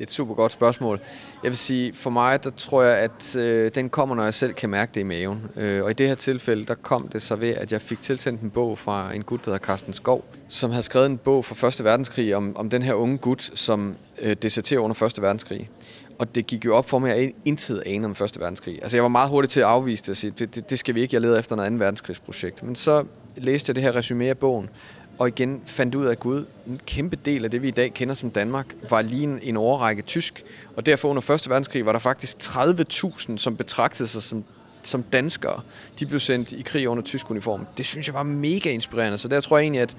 Det 0.00 0.06
er 0.06 0.08
et 0.08 0.14
super 0.14 0.34
godt 0.34 0.52
spørgsmål. 0.52 1.00
Jeg 1.42 1.50
vil 1.50 1.56
sige, 1.56 1.92
for 1.92 2.10
mig, 2.10 2.44
der 2.44 2.50
tror 2.50 2.82
jeg, 2.82 2.98
at 2.98 3.36
øh, 3.36 3.70
den 3.74 3.88
kommer, 3.88 4.14
når 4.14 4.22
jeg 4.22 4.34
selv 4.34 4.52
kan 4.52 4.70
mærke 4.70 4.92
det 4.94 5.00
i 5.00 5.04
maven. 5.04 5.50
Øh, 5.56 5.84
og 5.84 5.90
i 5.90 5.94
det 5.94 6.08
her 6.08 6.14
tilfælde, 6.14 6.64
der 6.64 6.74
kom 6.74 7.08
det 7.08 7.22
så 7.22 7.36
ved, 7.36 7.48
at 7.48 7.72
jeg 7.72 7.82
fik 7.82 8.00
tilsendt 8.00 8.40
en 8.40 8.50
bog 8.50 8.78
fra 8.78 9.14
en 9.14 9.22
gut, 9.22 9.44
der 9.44 9.50
hedder 9.50 9.66
Carsten 9.66 9.92
Skov, 9.92 10.24
som 10.48 10.70
havde 10.70 10.82
skrevet 10.82 11.06
en 11.06 11.18
bog 11.18 11.44
fra 11.44 11.54
Første 11.54 11.84
Verdenskrig 11.84 12.36
om, 12.36 12.56
om 12.56 12.70
den 12.70 12.82
her 12.82 12.94
unge 12.94 13.18
gut, 13.18 13.50
som 13.54 13.96
øh, 14.22 14.36
deserterer 14.42 14.80
under 14.80 14.94
Første 14.94 15.22
Verdenskrig. 15.22 15.70
Og 16.18 16.34
det 16.34 16.46
gik 16.46 16.64
jo 16.64 16.76
op 16.76 16.88
for 16.88 16.98
mig, 16.98 17.10
at 17.10 17.22
jeg 17.22 17.32
intet 17.44 17.82
anede 17.86 18.06
om 18.06 18.14
Første 18.14 18.40
Verdenskrig. 18.40 18.78
Altså 18.82 18.96
jeg 18.96 19.02
var 19.02 19.08
meget 19.08 19.28
hurtig 19.28 19.50
til 19.50 19.60
at 19.60 19.66
afvise 19.66 20.02
det 20.02 20.08
og 20.08 20.16
sige, 20.16 20.30
det, 20.38 20.54
det, 20.54 20.70
det 20.70 20.78
skal 20.78 20.94
vi 20.94 21.00
ikke, 21.00 21.14
jeg 21.14 21.20
leder 21.20 21.38
efter 21.38 21.56
noget 21.56 21.66
andet 21.66 21.80
verdenskrigsprojekt. 21.80 22.62
Men 22.62 22.74
så 22.74 23.04
læste 23.36 23.70
jeg 23.70 23.74
det 23.74 23.82
her 23.82 23.94
resume 23.94 24.28
af 24.28 24.38
bogen, 24.38 24.68
og 25.20 25.28
igen 25.28 25.62
fandt 25.66 25.94
ud 25.94 26.06
af, 26.06 26.10
at 26.10 26.20
Gud, 26.20 26.44
en 26.66 26.80
kæmpe 26.86 27.16
del 27.16 27.44
af 27.44 27.50
det, 27.50 27.62
vi 27.62 27.68
i 27.68 27.70
dag 27.70 27.94
kender 27.94 28.14
som 28.14 28.30
Danmark, 28.30 28.66
var 28.90 29.02
lige 29.02 29.22
en, 29.22 29.38
en 29.42 29.56
overrække 29.56 30.02
tysk. 30.02 30.44
Og 30.76 30.86
derfor 30.86 31.08
under 31.08 31.20
Første 31.20 31.50
Verdenskrig 31.50 31.86
var 31.86 31.92
der 31.92 31.98
faktisk 31.98 32.36
30.000, 32.36 33.36
som 33.36 33.56
betragtede 33.56 34.08
sig 34.08 34.22
som, 34.22 34.44
som 34.82 35.02
danskere. 35.02 35.60
De 35.98 36.06
blev 36.06 36.20
sendt 36.20 36.52
i 36.52 36.62
krig 36.62 36.88
under 36.88 37.02
tysk 37.02 37.30
uniform. 37.30 37.66
Det 37.78 37.86
synes 37.86 38.06
jeg 38.06 38.14
var 38.14 38.22
mega 38.22 38.70
inspirerende, 38.70 39.18
så 39.18 39.28
der 39.28 39.40
tror 39.40 39.58
jeg 39.58 39.64
egentlig, 39.64 39.82
at, 39.82 39.96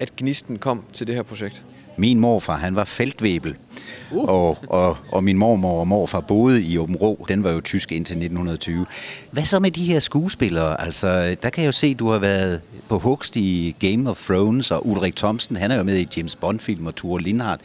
at 0.00 0.16
gnisten 0.16 0.58
kom 0.58 0.84
til 0.92 1.06
det 1.06 1.14
her 1.14 1.22
projekt. 1.22 1.64
Min 1.96 2.20
morfar, 2.20 2.56
han 2.56 2.76
var 2.76 2.84
feltvæbel, 2.84 3.56
uh. 4.10 4.28
og, 4.28 4.58
og, 4.68 4.96
og 5.12 5.24
min 5.24 5.38
mormor 5.38 5.80
og 5.80 5.88
morfar 5.88 6.20
boede 6.20 6.62
i 6.62 6.78
Åben 6.78 6.96
Rå. 6.96 7.24
Den 7.28 7.44
var 7.44 7.50
jo 7.50 7.60
tysk 7.60 7.92
indtil 7.92 8.12
1920. 8.12 8.86
Hvad 9.30 9.44
så 9.44 9.60
med 9.60 9.70
de 9.70 9.84
her 9.84 10.00
skuespillere? 10.00 10.80
Altså, 10.80 11.36
der 11.42 11.50
kan 11.50 11.62
jeg 11.62 11.66
jo 11.66 11.72
se, 11.72 11.86
at 11.86 11.98
du 11.98 12.10
har 12.10 12.18
været 12.18 12.60
på 12.88 12.98
hugst 12.98 13.36
i 13.36 13.76
Game 13.78 14.10
of 14.10 14.24
Thrones, 14.26 14.70
og 14.70 14.86
Ulrik 14.86 15.16
Thomsen, 15.16 15.56
han 15.56 15.70
er 15.70 15.76
jo 15.76 15.82
med 15.82 15.98
i 15.98 16.08
James 16.16 16.36
Bond-film, 16.36 16.86
og 16.86 16.96
Thor 16.96 17.18
Lindhardt. 17.18 17.60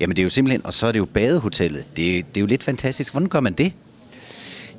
Jamen 0.00 0.16
det 0.16 0.22
er 0.22 0.24
jo 0.24 0.30
simpelthen, 0.30 0.66
og 0.66 0.74
så 0.74 0.86
er 0.86 0.92
det 0.92 0.98
jo 0.98 1.04
badehotellet. 1.04 1.84
Det, 1.84 2.26
det 2.34 2.36
er 2.36 2.40
jo 2.40 2.46
lidt 2.46 2.64
fantastisk. 2.64 3.12
Hvordan 3.12 3.28
gør 3.28 3.40
man 3.40 3.52
det? 3.52 3.72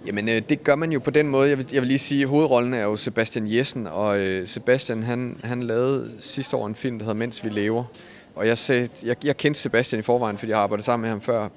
Jamen, 0.08 0.30
øh, 0.30 0.42
det 0.50 0.64
gør 0.64 0.76
man 0.76 0.92
jo 0.92 1.00
på 1.00 1.10
den 1.10 1.28
måde. 1.28 1.50
Jeg 1.50 1.58
vil, 1.58 1.68
jeg 1.74 1.82
vil 1.82 1.88
lige 1.88 1.98
sige, 1.98 2.22
at 2.22 2.28
hovedrollen 2.28 2.74
er 2.74 2.84
jo 2.84 2.96
Sebastian 2.96 3.54
Jessen, 3.54 3.88
og 3.88 4.20
øh, 4.20 4.48
Sebastian, 4.48 5.04
han, 5.04 5.40
han 5.44 5.64
lavede 5.64 6.12
sidste 6.20 6.58
år 6.58 6.68
en 6.68 6.76
film, 6.76 7.00
der 7.00 7.06
hedder 7.06 7.18
Mens 7.18 7.44
vi 7.44 7.50
lever. 7.50 7.84
Og 8.36 8.48
jeg, 8.48 8.58
sagde, 8.58 8.90
jeg, 9.06 9.16
jeg 9.26 9.38
kendte 9.38 9.60
Sebastian 9.60 10.00
i 10.00 10.02
forvejen, 10.02 10.38
fordi 10.38 10.50
jeg 10.50 10.58
har 10.58 10.64
arbejdet 10.64 10.86
sammen 10.86 11.02
med 11.02 11.10
ham 11.10 11.22
før. 11.22 11.50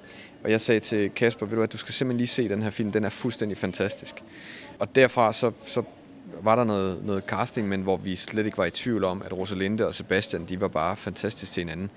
Og 0.44 0.50
jeg 0.50 0.60
sagde 0.60 0.80
til 0.80 1.10
Kasper, 1.10 1.46
ved 1.46 1.56
du 1.56 1.62
at 1.62 1.72
du 1.72 1.78
skal 1.78 1.94
simpelthen 1.94 2.18
lige 2.18 2.26
se 2.28 2.48
den 2.48 2.62
her 2.62 2.70
film. 2.70 2.92
Den 2.92 3.04
er 3.04 3.08
fuldstændig 3.08 3.58
fantastisk. 3.58 4.14
Og 4.78 4.94
derfra 4.94 5.32
så, 5.32 5.52
så 5.66 5.82
var 6.42 6.56
der 6.56 6.64
noget, 6.64 7.04
noget 7.04 7.22
casting, 7.26 7.68
men 7.68 7.82
hvor 7.82 7.96
vi 7.96 8.16
slet 8.16 8.46
ikke 8.46 8.58
var 8.58 8.64
i 8.64 8.70
tvivl 8.70 9.04
om, 9.04 9.22
at 9.26 9.32
Rosalinde 9.32 9.86
og 9.86 9.94
Sebastian, 9.94 10.44
de 10.44 10.60
var 10.60 10.68
bare 10.68 10.96
fantastiske 10.96 11.54
til 11.54 11.60
hinanden. 11.60 11.90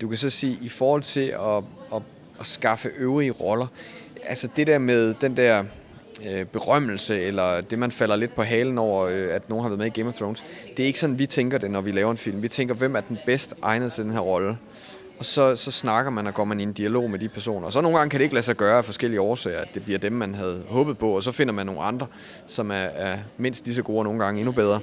Du 0.00 0.08
kan 0.08 0.18
så 0.18 0.30
sige, 0.30 0.58
i 0.62 0.68
forhold 0.68 1.02
til 1.02 1.28
at, 1.28 1.64
at, 1.94 2.02
at 2.40 2.46
skaffe 2.46 2.88
øvrige 2.98 3.30
roller, 3.30 3.66
altså 4.24 4.48
det 4.56 4.66
der 4.66 4.78
med 4.78 5.14
den 5.20 5.36
der 5.36 5.64
øh, 6.30 6.44
berømmelse, 6.44 7.20
eller 7.20 7.60
det, 7.60 7.78
man 7.78 7.92
falder 7.92 8.16
lidt 8.16 8.34
på 8.34 8.42
halen 8.42 8.78
over, 8.78 9.06
øh, 9.06 9.34
at 9.34 9.48
nogen 9.48 9.62
har 9.62 9.68
været 9.68 9.78
med 9.78 9.86
i 9.86 10.00
Game 10.00 10.08
of 10.08 10.14
Thrones. 10.14 10.44
Det 10.76 10.82
er 10.82 10.86
ikke 10.86 10.98
sådan, 10.98 11.18
vi 11.18 11.26
tænker 11.26 11.58
det, 11.58 11.70
når 11.70 11.80
vi 11.80 11.92
laver 11.92 12.10
en 12.10 12.16
film. 12.16 12.42
Vi 12.42 12.48
tænker, 12.48 12.74
hvem 12.74 12.96
er 12.96 13.00
den 13.00 13.18
bedst 13.26 13.54
egnet 13.62 13.92
til 13.92 14.04
den 14.04 14.12
her 14.12 14.20
rolle? 14.20 14.56
og 15.18 15.24
så, 15.24 15.56
så 15.56 15.70
snakker 15.70 16.10
man 16.10 16.26
og 16.26 16.34
går 16.34 16.44
man 16.44 16.60
i 16.60 16.62
en 16.62 16.72
dialog 16.72 17.10
med 17.10 17.18
de 17.18 17.28
personer. 17.28 17.66
Og 17.66 17.72
så 17.72 17.80
nogle 17.80 17.98
gange 17.98 18.10
kan 18.10 18.20
det 18.20 18.24
ikke 18.24 18.34
lade 18.34 18.44
sig 18.44 18.56
gøre 18.56 18.78
af 18.78 18.84
forskellige 18.84 19.20
årsager, 19.20 19.58
at 19.58 19.68
det 19.74 19.84
bliver 19.84 19.98
dem, 19.98 20.12
man 20.12 20.34
havde 20.34 20.62
håbet 20.68 20.98
på, 20.98 21.16
og 21.16 21.22
så 21.22 21.32
finder 21.32 21.52
man 21.52 21.66
nogle 21.66 21.80
andre, 21.80 22.06
som 22.46 22.70
er, 22.70 22.74
er 22.74 23.18
mindst 23.36 23.64
lige 23.64 23.74
så 23.74 23.82
gode 23.82 23.98
og 23.98 24.04
nogle 24.04 24.24
gange 24.24 24.40
endnu 24.40 24.52
bedre. 24.52 24.80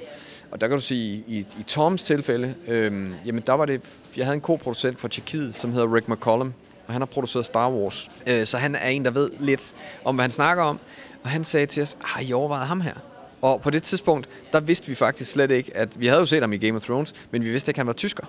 Og 0.50 0.60
der 0.60 0.68
kan 0.68 0.76
du 0.76 0.82
sige, 0.82 1.24
i, 1.26 1.38
i 1.38 1.62
Toms 1.66 2.02
tilfælde, 2.02 2.54
øhm, 2.68 3.14
jamen 3.26 3.42
der 3.46 3.52
var 3.52 3.66
det, 3.66 3.80
jeg 4.16 4.26
havde 4.26 4.34
en 4.34 4.40
koproducent 4.40 5.00
fra 5.00 5.08
Tjekkiet, 5.08 5.54
som 5.54 5.72
hedder 5.72 5.94
Rick 5.94 6.08
McCollum, 6.08 6.54
og 6.92 6.94
han 6.94 7.02
har 7.02 7.06
produceret 7.06 7.46
Star 7.46 7.70
Wars. 7.70 8.10
Øh, 8.26 8.46
så 8.46 8.58
han 8.58 8.74
er 8.74 8.88
en, 8.88 9.04
der 9.04 9.10
ved 9.10 9.30
lidt 9.38 9.74
om, 10.04 10.14
hvad 10.14 10.22
han 10.22 10.30
snakker 10.30 10.62
om. 10.64 10.80
Og 11.22 11.30
han 11.30 11.44
sagde 11.44 11.66
til 11.66 11.82
os, 11.82 11.96
har 12.00 12.20
I 12.20 12.32
overvejet 12.32 12.66
ham 12.66 12.80
her? 12.80 12.94
Og 13.42 13.60
på 13.60 13.70
det 13.70 13.82
tidspunkt, 13.82 14.28
der 14.52 14.60
vidste 14.60 14.88
vi 14.88 14.94
faktisk 14.94 15.30
slet 15.30 15.50
ikke, 15.50 15.76
at 15.76 16.00
vi 16.00 16.06
havde 16.06 16.20
jo 16.20 16.26
set 16.26 16.40
ham 16.40 16.52
i 16.52 16.56
Game 16.56 16.76
of 16.76 16.82
Thrones, 16.82 17.12
men 17.30 17.44
vi 17.44 17.50
vidste 17.50 17.70
ikke, 17.70 17.76
at 17.76 17.80
han 17.80 17.86
var 17.86 17.92
tysker. 17.92 18.26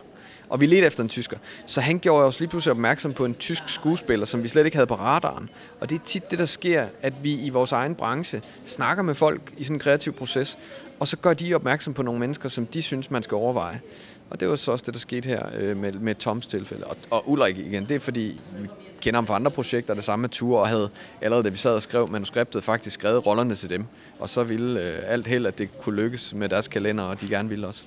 Og 0.50 0.62
vi 0.62 0.66
ledte 0.66 0.88
efter 0.88 1.04
en 1.04 1.10
tysker. 1.10 1.38
Så 1.66 1.82
han 1.82 2.00
gjorde 2.00 2.26
os 2.26 2.40
lige 2.40 2.50
pludselig 2.50 2.72
opmærksom 2.72 3.14
på 3.14 3.26
en 3.26 3.36
tysk 3.36 3.64
skuespiller, 3.68 4.26
som 4.26 4.44
vi 4.44 4.48
slet 4.48 4.66
ikke 4.66 4.78
havde 4.78 4.88
på 4.88 4.96
radaren. 4.96 5.50
Og 5.80 5.90
det 5.90 5.96
er 5.96 6.04
tit 6.06 6.32
det, 6.32 6.40
der 6.40 6.46
sker, 6.46 6.86
at 7.02 7.14
vi 7.24 7.34
i 7.34 7.50
vores 7.50 7.72
egen 7.72 7.96
branche 7.96 8.42
snakker 8.66 9.04
med 9.04 9.16
folk 9.16 9.54
i 9.58 9.64
sådan 9.64 9.76
en 9.76 9.80
kreativ 9.80 10.14
proces, 10.14 10.58
og 11.04 11.08
så 11.08 11.18
gør 11.18 11.34
de 11.34 11.54
opmærksom 11.54 11.94
på 11.94 12.04
nogle 12.04 12.20
mennesker, 12.20 12.50
som 12.50 12.66
de 12.66 12.82
synes, 12.82 13.12
man 13.12 13.24
skal 13.24 13.36
overveje. 13.36 13.82
Og 14.30 14.40
det 14.40 14.50
var 14.50 14.56
så 14.56 14.72
også 14.72 14.84
det, 14.86 14.94
der 14.94 15.00
skete 15.00 15.28
her 15.28 15.46
øh, 15.58 15.78
med, 15.78 15.94
med 15.94 16.16
Toms 16.16 16.48
tilfælde. 16.48 16.84
Og, 16.84 16.98
og 17.10 17.30
Ulrik 17.30 17.58
igen, 17.58 17.84
det 17.84 17.96
er 17.96 18.00
fordi, 18.00 18.40
vi 18.60 18.68
kender 19.02 19.18
ham 19.18 19.28
fra 19.28 19.36
andre 19.36 19.52
projekter, 19.52 19.94
det 19.94 20.04
samme 20.04 20.22
med 20.22 20.30
Ture, 20.30 20.62
og 20.62 20.68
havde 20.68 20.90
allerede 21.22 21.44
da 21.44 21.50
vi 21.50 21.58
sad 21.58 21.76
og 21.76 21.82
skrev 21.82 22.10
manuskriptet, 22.10 22.64
faktisk 22.64 22.94
skrevet 22.94 23.26
rollerne 23.26 23.56
til 23.56 23.70
dem. 23.70 23.86
Og 24.20 24.30
så 24.30 24.44
ville 24.44 24.82
øh, 24.82 25.00
alt 25.06 25.28
held, 25.28 25.46
at 25.46 25.58
det 25.58 25.80
kunne 25.82 25.96
lykkes 25.96 26.34
med 26.34 26.50
deres 26.50 26.68
kalender, 26.68 27.04
og 27.04 27.22
de 27.22 27.28
gerne 27.28 27.50
ville 27.50 27.68
også. 27.68 27.84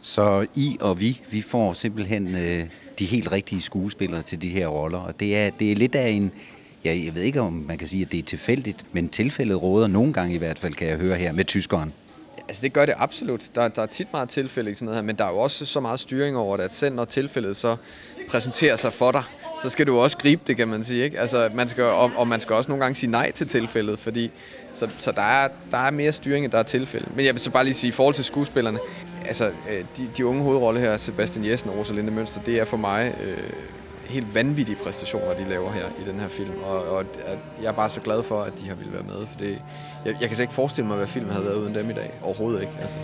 Så 0.00 0.46
I 0.54 0.76
og 0.80 1.00
vi, 1.00 1.20
vi 1.30 1.42
får 1.42 1.72
simpelthen 1.72 2.34
øh, 2.34 2.64
de 2.98 3.04
helt 3.04 3.32
rigtige 3.32 3.62
skuespillere 3.62 4.22
til 4.22 4.42
de 4.42 4.48
her 4.48 4.66
roller, 4.66 4.98
og 4.98 5.20
det 5.20 5.36
er, 5.36 5.50
det 5.50 5.72
er 5.72 5.76
lidt 5.76 5.94
af 5.94 6.08
en, 6.08 6.32
ja, 6.84 7.00
jeg 7.04 7.14
ved 7.14 7.22
ikke 7.22 7.40
om 7.40 7.52
man 7.52 7.78
kan 7.78 7.88
sige, 7.88 8.02
at 8.02 8.12
det 8.12 8.18
er 8.18 8.22
tilfældigt, 8.22 8.84
men 8.92 9.08
tilfældet 9.08 9.62
råder 9.62 9.86
nogle 9.86 10.12
gange 10.12 10.34
i 10.34 10.38
hvert 10.38 10.58
fald, 10.58 10.74
kan 10.74 10.88
jeg 10.88 10.96
høre 10.96 11.16
her, 11.16 11.32
med 11.32 11.44
tyskeren. 11.44 11.92
Altså 12.48 12.62
det 12.62 12.72
gør 12.72 12.86
det 12.86 12.94
absolut. 12.98 13.50
Der, 13.54 13.68
der 13.68 13.82
er 13.82 13.86
tit 13.86 14.12
meget 14.12 14.28
tilfælde 14.28 14.70
i 14.70 14.74
sådan 14.74 14.86
noget 14.86 14.96
her, 14.96 15.02
men 15.02 15.16
der 15.16 15.24
er 15.24 15.30
jo 15.30 15.38
også 15.38 15.66
så 15.66 15.80
meget 15.80 16.00
styring 16.00 16.36
over 16.36 16.56
det, 16.56 16.64
at 16.64 16.74
selv 16.74 16.94
når 16.94 17.04
tilfældet 17.04 17.56
så 17.56 17.76
præsenterer 18.28 18.76
sig 18.76 18.92
for 18.92 19.12
dig, 19.12 19.22
så 19.62 19.68
skal 19.68 19.86
du 19.86 19.98
også 19.98 20.18
gribe 20.18 20.42
det, 20.46 20.56
kan 20.56 20.68
man 20.68 20.84
sige. 20.84 21.04
Ikke? 21.04 21.20
Altså, 21.20 21.50
man 21.54 21.68
skal, 21.68 21.84
og, 21.84 22.10
og 22.16 22.28
man 22.28 22.40
skal 22.40 22.56
også 22.56 22.70
nogle 22.70 22.84
gange 22.84 22.96
sige 22.96 23.10
nej 23.10 23.30
til 23.30 23.46
tilfældet, 23.46 23.98
fordi 23.98 24.30
så, 24.72 24.88
så 24.98 25.12
der, 25.12 25.22
er, 25.22 25.48
der 25.70 25.78
er 25.78 25.90
mere 25.90 26.12
styring, 26.12 26.44
end 26.44 26.52
der 26.52 26.58
er 26.58 26.62
tilfælde. 26.62 27.06
Men 27.14 27.24
jeg 27.24 27.34
vil 27.34 27.40
så 27.40 27.50
bare 27.50 27.64
lige 27.64 27.74
sige, 27.74 27.88
i 27.88 27.92
forhold 27.92 28.14
til 28.14 28.24
skuespillerne, 28.24 28.78
altså 29.26 29.46
øh, 29.46 29.84
de, 29.96 30.10
de 30.16 30.26
unge 30.26 30.42
hovedrolle 30.42 30.80
her, 30.80 30.96
Sebastian 30.96 31.44
Jessen 31.44 31.70
og 31.70 31.78
Rosalinde 31.78 32.12
Mønster, 32.12 32.40
det 32.42 32.58
er 32.58 32.64
for 32.64 32.76
mig 32.76 33.14
øh, 33.22 33.52
helt 34.08 34.34
vanvittige 34.34 34.76
præstationer, 34.84 35.34
de 35.34 35.44
laver 35.48 35.72
her 35.72 35.84
i 36.02 36.10
den 36.10 36.20
her 36.20 36.28
film. 36.28 36.50
Og, 36.64 36.88
og 36.88 37.04
jeg 37.62 37.68
er 37.68 37.72
bare 37.72 37.88
så 37.88 38.00
glad 38.00 38.22
for, 38.22 38.42
at 38.42 38.52
de 38.60 38.68
har 38.68 38.74
ville 38.74 38.92
være 38.92 39.02
med, 39.02 39.26
for 39.26 39.38
det, 39.38 39.62
jeg, 40.04 40.16
jeg 40.20 40.28
kan 40.28 40.36
slet 40.36 40.44
ikke 40.44 40.54
forestille 40.54 40.88
mig, 40.88 40.96
hvad 40.96 41.06
filmen 41.06 41.32
havde 41.32 41.44
været 41.44 41.54
uden 41.54 41.74
dem 41.74 41.90
i 41.90 41.92
dag. 41.92 42.10
Overhovedet 42.22 42.60
ikke. 42.60 42.72
Altså. 42.80 42.98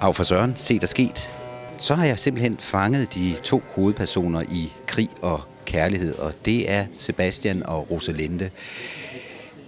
Af 0.00 0.14
for 0.14 0.22
Søren, 0.22 0.56
se 0.56 0.78
der 0.78 0.86
sket. 0.86 1.34
Så 1.78 1.94
har 1.94 2.04
jeg 2.04 2.18
simpelthen 2.18 2.56
fanget 2.58 3.14
de 3.14 3.34
to 3.42 3.62
hovedpersoner 3.74 4.42
i 4.42 4.72
krig 4.86 5.08
og 5.22 5.40
kærlighed, 5.64 6.18
og 6.18 6.32
det 6.44 6.70
er 6.70 6.86
Sebastian 6.98 7.62
og 7.66 7.90
Rosalinde. 7.90 8.50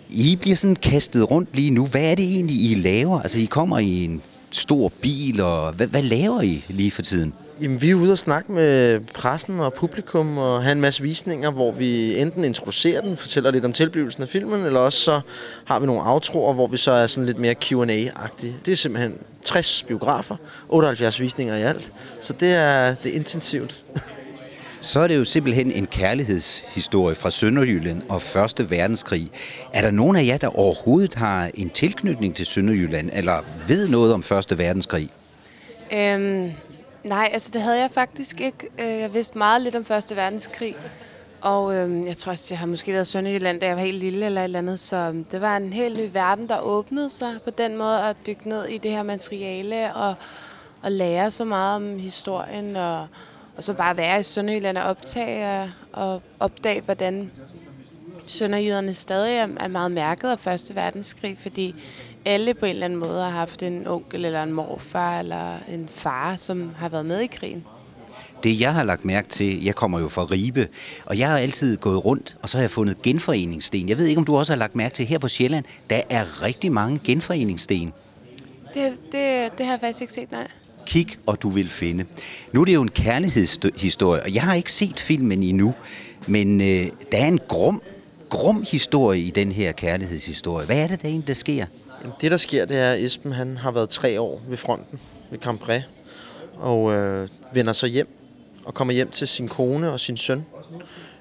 I 0.09 0.37
bliver 0.41 0.57
sådan 0.57 0.77
kastet 0.77 1.31
rundt 1.31 1.57
lige 1.57 1.71
nu. 1.71 1.87
Hvad 1.87 2.03
er 2.03 2.15
det 2.15 2.25
egentlig, 2.25 2.71
I 2.71 2.75
laver? 2.75 3.21
Altså, 3.21 3.39
I 3.39 3.45
kommer 3.45 3.79
i 3.79 4.05
en 4.05 4.23
stor 4.51 4.93
bil, 5.03 5.41
og 5.41 5.73
hvad, 5.73 5.87
hvad 5.87 6.03
laver 6.03 6.43
I 6.43 6.65
lige 6.69 6.91
for 6.91 7.03
tiden? 7.03 7.35
Jamen, 7.61 7.83
vi 7.83 7.91
er 7.91 7.95
ude 7.95 8.13
og 8.13 8.19
snakke 8.19 8.53
med 8.53 9.01
pressen 9.01 9.61
og 9.61 9.75
publikum 9.75 10.39
og 10.39 10.63
have 10.63 10.73
en 10.73 10.81
masse 10.81 11.03
visninger, 11.03 11.51
hvor 11.51 11.73
vi 11.73 12.19
enten 12.21 12.45
introducerer 12.45 13.01
den, 13.01 13.17
fortæller 13.17 13.51
lidt 13.51 13.65
om 13.65 13.73
tilblivelsen 13.73 14.23
af 14.23 14.29
filmen, 14.29 14.67
eller 14.67 14.81
også 14.81 14.99
så 14.99 15.21
har 15.65 15.81
vi 15.81 15.87
nogle 15.87 16.03
aftroer, 16.03 16.55
hvor 16.55 16.67
vi 16.67 16.77
så 16.77 16.93
er 16.93 17.07
sådan 17.07 17.27
lidt 17.27 17.39
mere 17.39 17.55
Q&A-agtige. 17.55 18.57
Det 18.67 18.73
er 18.73 18.77
simpelthen 18.77 19.15
60 19.45 19.83
biografer, 19.83 20.37
78 20.69 21.21
visninger 21.21 21.57
i 21.57 21.63
alt, 21.63 21.93
så 22.21 22.33
det 22.33 22.55
er, 22.55 22.95
det 22.95 23.13
er 23.13 23.17
intensivt. 23.17 23.85
Så 24.81 25.01
er 25.01 25.09
det 25.09 25.17
jo 25.17 25.25
simpelthen 25.25 25.73
en 25.73 25.87
kærlighedshistorie 25.87 27.15
fra 27.15 27.31
Sønderjylland 27.31 28.03
og 28.09 28.23
Første 28.23 28.71
Verdenskrig. 28.71 29.31
Er 29.73 29.83
der 29.83 29.91
nogen 29.91 30.17
af 30.17 30.27
jer, 30.27 30.37
der 30.37 30.59
overhovedet 30.59 31.15
har 31.15 31.51
en 31.55 31.71
tilknytning 31.71 32.37
til 32.37 32.47
Sønderjylland, 32.47 33.11
eller 33.13 33.41
ved 33.69 33.89
noget 33.89 34.15
om 34.15 34.23
Første 34.23 34.59
Verdenskrig? 34.59 35.11
Øhm, 35.93 36.53
nej, 37.05 37.31
altså 37.33 37.51
det 37.53 37.61
havde 37.61 37.81
jeg 37.81 37.91
faktisk 37.91 38.41
ikke. 38.41 38.69
Øh, 38.81 38.99
jeg 39.01 39.15
vidste 39.15 39.39
meget 39.39 39.63
lidt 39.63 39.77
om 39.77 39.85
Første 39.85 40.17
Verdenskrig. 40.17 40.77
Og 41.41 41.75
øhm, 41.75 42.07
jeg 42.07 42.17
tror 42.17 42.33
også, 42.33 42.55
jeg 42.55 42.59
har 42.59 42.67
måske 42.67 42.93
været 42.93 43.09
i 43.09 43.11
Sønderjylland, 43.11 43.61
da 43.61 43.67
jeg 43.67 43.77
var 43.77 43.83
helt 43.83 43.99
lille 43.99 44.27
eller 44.27 44.41
et 44.41 44.45
eller 44.45 44.59
andet. 44.59 44.81
Så 44.81 44.97
øh, 44.97 45.25
det 45.33 45.41
var 45.41 45.57
en 45.57 45.73
helt 45.73 45.99
ny 45.99 46.09
verden, 46.13 46.49
der 46.49 46.61
åbnede 46.61 47.11
sig 47.11 47.35
på 47.45 47.51
den 47.51 47.77
måde 47.77 48.03
at 48.03 48.17
dykke 48.27 48.49
ned 48.49 48.65
i 48.65 48.79
det 48.79 48.91
her 48.91 49.03
materiale 49.03 49.95
og, 49.95 50.15
og 50.83 50.93
lære 50.93 51.31
så 51.31 51.45
meget 51.45 51.77
om 51.77 51.99
historien. 51.99 52.77
Og, 52.77 53.07
og 53.57 53.65
så 53.65 53.75
bare 53.75 53.97
være 53.97 54.21
i 54.21 54.23
Sønderjylland 54.23 54.79
og 54.79 54.85
optage 54.85 55.71
og, 55.93 56.23
opdage, 56.41 56.81
hvordan 56.81 57.31
sønderjyderne 58.27 58.95
stadig 58.95 59.37
er 59.37 59.69
meget 59.69 59.93
mærket 59.93 60.29
af 60.29 60.39
Første 60.39 60.75
Verdenskrig, 60.75 61.39
fordi 61.41 61.75
alle 62.25 62.55
på 62.55 62.67
en 62.67 62.71
eller 62.71 62.85
anden 62.85 62.99
måde 62.99 63.23
har 63.23 63.31
haft 63.31 63.63
en 63.63 63.87
onkel 63.87 64.25
eller 64.25 64.43
en 64.43 64.53
morfar 64.53 65.19
eller 65.19 65.59
en 65.69 65.89
far, 65.89 66.37
som 66.37 66.71
har 66.77 66.89
været 66.89 67.07
med 67.07 67.21
i 67.21 67.27
krigen. 67.27 67.65
Det 68.43 68.61
jeg 68.61 68.75
har 68.75 68.83
lagt 68.83 69.05
mærke 69.05 69.29
til, 69.29 69.65
jeg 69.65 69.75
kommer 69.75 70.01
jo 70.01 70.09
fra 70.09 70.25
Ribe, 70.25 70.69
og 71.05 71.19
jeg 71.19 71.29
har 71.29 71.39
altid 71.39 71.77
gået 71.77 72.05
rundt, 72.05 72.37
og 72.43 72.49
så 72.49 72.57
har 72.57 72.63
jeg 72.63 72.71
fundet 72.71 73.03
genforeningssten. 73.03 73.89
Jeg 73.89 73.99
ved 73.99 74.07
ikke, 74.07 74.19
om 74.19 74.25
du 74.25 74.37
også 74.37 74.53
har 74.53 74.59
lagt 74.59 74.77
mærke 74.77 74.95
til 74.95 75.07
her 75.07 75.19
på 75.19 75.29
Sjælland, 75.29 75.65
der 75.91 76.01
er 76.11 76.43
rigtig 76.43 76.73
mange 76.73 77.01
genforeningssten. 77.05 77.93
Det, 78.75 78.93
det, 79.13 79.59
det 79.59 79.67
har 79.67 79.73
jeg 79.73 79.81
faktisk 79.81 80.01
ikke 80.01 80.13
set, 80.13 80.33
nej. 80.33 80.49
Kig, 80.87 81.07
og 81.27 81.43
du 81.43 81.49
vil 81.49 81.69
finde. 81.69 82.05
Nu 82.53 82.61
er 82.61 82.65
det 82.65 82.75
jo 82.75 82.83
en 82.83 82.91
kærlighedshistorie, 82.91 84.23
og 84.23 84.35
jeg 84.35 84.43
har 84.43 84.55
ikke 84.55 84.73
set 84.73 85.01
filmen 85.01 85.43
endnu, 85.43 85.75
men 86.27 86.61
øh, 86.61 86.87
der 87.13 87.19
er 87.19 87.29
en 87.29 87.41
grum, 87.49 87.83
grum 88.29 88.65
historie 88.71 89.21
i 89.21 89.31
den 89.31 89.53
her 89.53 89.73
kærlighedshistorie. 89.73 90.67
Hvad 90.67 90.79
er 90.79 90.87
det, 90.87 91.03
der 91.03 91.09
egentlig, 91.09 91.29
der 91.29 91.35
sker? 91.35 91.67
Jamen, 92.05 92.17
Det, 92.21 92.31
der 92.31 92.37
sker, 92.37 92.65
det 92.65 92.77
er, 92.77 92.93
at 92.93 93.01
Esben 93.01 93.33
han 93.33 93.57
har 93.57 93.71
været 93.71 93.89
tre 93.89 94.21
år 94.21 94.43
ved 94.49 94.57
fronten 94.57 95.01
ved 95.31 95.39
Cambrai, 95.39 95.81
og 96.57 96.93
øh, 96.93 97.29
vender 97.55 97.73
så 97.73 97.87
hjem 97.87 98.09
og 98.65 98.75
kommer 98.75 98.95
hjem 98.95 99.11
til 99.11 99.29
sin 99.29 99.49
kone 99.49 99.93
og 99.93 100.01
sin 100.01 100.17
søn. 100.17 100.45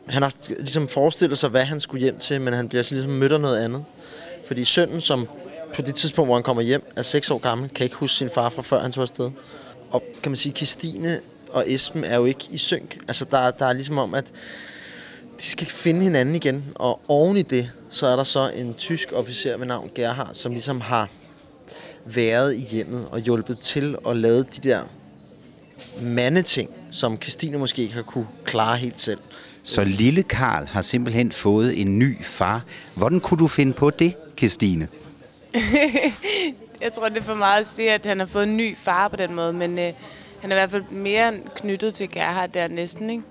Han 0.07 0.21
har 0.21 0.33
ligesom 0.59 0.87
forestillet 0.87 1.37
sig, 1.37 1.49
hvad 1.49 1.63
han 1.63 1.79
skulle 1.79 2.01
hjem 2.01 2.17
til, 2.19 2.41
men 2.41 2.53
han 2.53 2.69
bliver 2.69 2.83
så 2.83 2.93
ligesom 2.93 3.11
mødt 3.11 3.31
af 3.31 3.41
noget 3.41 3.57
andet. 3.57 3.85
Fordi 4.45 4.65
sønnen, 4.65 5.01
som 5.01 5.27
på 5.75 5.81
det 5.81 5.95
tidspunkt, 5.95 6.27
hvor 6.27 6.35
han 6.35 6.43
kommer 6.43 6.61
hjem, 6.63 6.83
er 6.95 7.01
6 7.01 7.31
år 7.31 7.37
gammel, 7.37 7.69
kan 7.69 7.83
ikke 7.83 7.95
huske 7.95 8.15
sin 8.15 8.29
far 8.29 8.49
fra 8.49 8.61
før 8.61 8.81
han 8.81 8.91
tog 8.91 9.01
afsted. 9.01 9.31
Og 9.91 10.03
kan 10.23 10.31
man 10.31 10.35
sige, 10.35 10.53
Kristine 10.53 11.19
og 11.49 11.71
Esben 11.71 12.03
er 12.03 12.15
jo 12.15 12.25
ikke 12.25 12.45
i 12.51 12.57
synk. 12.57 12.97
Altså, 13.07 13.25
der, 13.31 13.51
der 13.51 13.65
er 13.65 13.73
ligesom 13.73 13.97
om, 13.97 14.13
at 14.13 14.25
de 15.39 15.43
skal 15.43 15.67
finde 15.67 16.01
hinanden 16.01 16.35
igen. 16.35 16.65
Og 16.75 17.01
oven 17.07 17.37
i 17.37 17.41
det, 17.41 17.71
så 17.93 18.07
er 18.07 18.15
der 18.15 18.23
så 18.23 18.51
en 18.55 18.73
tysk 18.73 19.11
officer 19.13 19.57
ved 19.57 19.65
navn 19.65 19.91
Gerhard, 19.95 20.33
som 20.33 20.51
ligesom 20.51 20.81
har 20.81 21.09
været 22.05 22.55
i 22.55 22.59
hjemmet 22.59 23.07
og 23.11 23.19
hjulpet 23.19 23.59
til 23.59 23.95
at 24.07 24.17
lave 24.17 24.43
de 24.43 24.69
der 24.69 24.81
mandeting, 26.01 26.69
som 26.91 27.21
Christine 27.21 27.57
måske 27.57 27.81
ikke 27.81 27.93
har 27.93 28.01
kunne 28.01 28.27
klare 28.45 28.77
helt 28.77 28.99
selv. 28.99 29.19
Så 29.63 29.83
lille 29.83 30.23
Karl 30.23 30.65
har 30.67 30.81
simpelthen 30.81 31.31
fået 31.31 31.81
en 31.81 31.99
ny 31.99 32.23
far. 32.23 32.65
Hvordan 32.95 33.19
kunne 33.19 33.37
du 33.37 33.47
finde 33.47 33.73
på 33.73 33.89
det, 33.89 34.13
Kirstine? 34.35 34.87
Jeg 36.81 36.93
tror, 36.93 37.09
det 37.09 37.17
er 37.17 37.21
for 37.21 37.35
meget 37.35 37.59
at 37.59 37.67
sige, 37.67 37.91
at 37.91 38.05
han 38.05 38.19
har 38.19 38.27
fået 38.27 38.43
en 38.43 38.57
ny 38.57 38.77
far 38.77 39.07
på 39.07 39.15
den 39.15 39.35
måde, 39.35 39.53
men 39.53 39.79
øh, 39.79 39.93
han 40.41 40.51
er 40.51 40.55
i 40.55 40.59
hvert 40.59 40.71
fald 40.71 40.83
mere 40.91 41.33
knyttet 41.55 41.93
til 41.93 42.09
Gerhard 42.09 42.49
der 42.49 42.67
næsten, 42.67 43.09
ikke? 43.09 43.23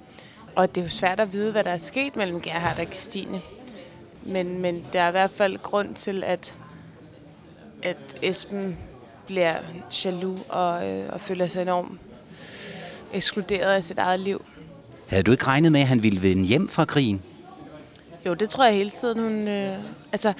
Og 0.56 0.74
det 0.74 0.80
er 0.80 0.84
jo 0.84 0.90
svært 0.90 1.20
at 1.20 1.32
vide, 1.32 1.52
hvad 1.52 1.64
der 1.64 1.70
er 1.70 1.78
sket 1.78 2.16
mellem 2.16 2.40
Gerhard 2.40 2.78
og 2.78 2.84
Christine. 2.84 3.40
Men, 4.22 4.58
men 4.62 4.84
der 4.92 5.00
er 5.00 5.08
i 5.08 5.10
hvert 5.10 5.30
fald 5.30 5.58
grund 5.58 5.94
til, 5.94 6.24
at, 6.24 6.54
at 7.82 7.96
Esben 8.22 8.78
bliver 9.26 9.54
jaloux 10.04 10.40
og, 10.48 10.90
øh, 10.90 11.12
og 11.12 11.20
føler 11.20 11.46
sig 11.46 11.62
enormt 11.62 12.00
ekskluderet 13.12 13.74
af 13.74 13.84
sit 13.84 13.98
eget 13.98 14.20
liv. 14.20 14.44
Havde 15.06 15.22
du 15.22 15.30
ikke 15.32 15.46
regnet 15.46 15.72
med, 15.72 15.80
at 15.80 15.86
han 15.86 16.02
ville 16.02 16.22
vende 16.22 16.44
hjem 16.44 16.68
fra 16.68 16.84
krigen? 16.84 17.22
Jo, 18.26 18.34
det 18.34 18.50
tror 18.50 18.64
jeg 18.64 18.74
hele 18.74 18.90
tiden, 18.90 19.18
hun... 19.22 19.48
Øh, 19.48 19.78
altså, 20.12 20.32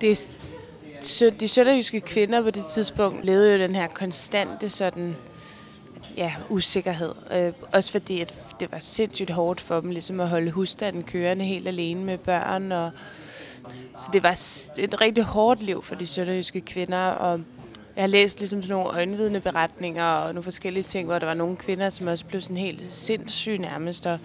det 0.00 0.32
de 1.40 1.48
sønderjyske 1.48 2.00
kvinder 2.00 2.42
på 2.42 2.50
det 2.50 2.64
tidspunkt 2.66 3.24
levede 3.24 3.52
jo 3.52 3.58
den 3.58 3.74
her 3.74 3.86
konstante 3.86 4.68
sådan, 4.68 5.16
ja, 6.16 6.32
usikkerhed. 6.48 7.12
Øh, 7.32 7.52
også 7.72 7.92
fordi, 7.92 8.20
at 8.20 8.34
det 8.60 8.72
var 8.72 8.78
sindssygt 8.78 9.30
hårdt 9.30 9.60
for 9.60 9.80
dem 9.80 9.90
ligesom 9.90 10.20
at 10.20 10.28
holde 10.28 10.50
husstanden 10.50 11.02
kørende 11.02 11.44
helt 11.44 11.68
alene 11.68 12.04
med 12.04 12.18
børn. 12.18 12.72
Og, 12.72 12.90
så 13.98 14.10
det 14.12 14.22
var 14.22 14.38
et 14.76 15.00
rigtig 15.00 15.24
hårdt 15.24 15.62
liv 15.62 15.82
for 15.82 15.94
de 15.94 16.06
sønderjyske 16.06 16.60
kvinder, 16.60 17.06
og 17.06 17.40
Jeg 17.96 18.02
har 18.02 18.08
læst 18.08 18.38
ligesom 18.38 18.62
sådan 18.62 18.76
nogle 18.76 18.90
øjenvidende 18.90 19.40
beretninger 19.40 20.04
og 20.04 20.34
nogle 20.34 20.42
forskellige 20.42 20.84
ting, 20.84 21.06
hvor 21.06 21.18
der 21.18 21.26
var 21.26 21.34
nogle 21.34 21.56
kvinder, 21.56 21.90
som 21.90 22.06
også 22.06 22.26
blev 22.26 22.40
sådan 22.40 22.56
helt 22.56 22.92
sindssyge 22.92 23.58
nærmest, 23.58 24.06
og 24.06 24.18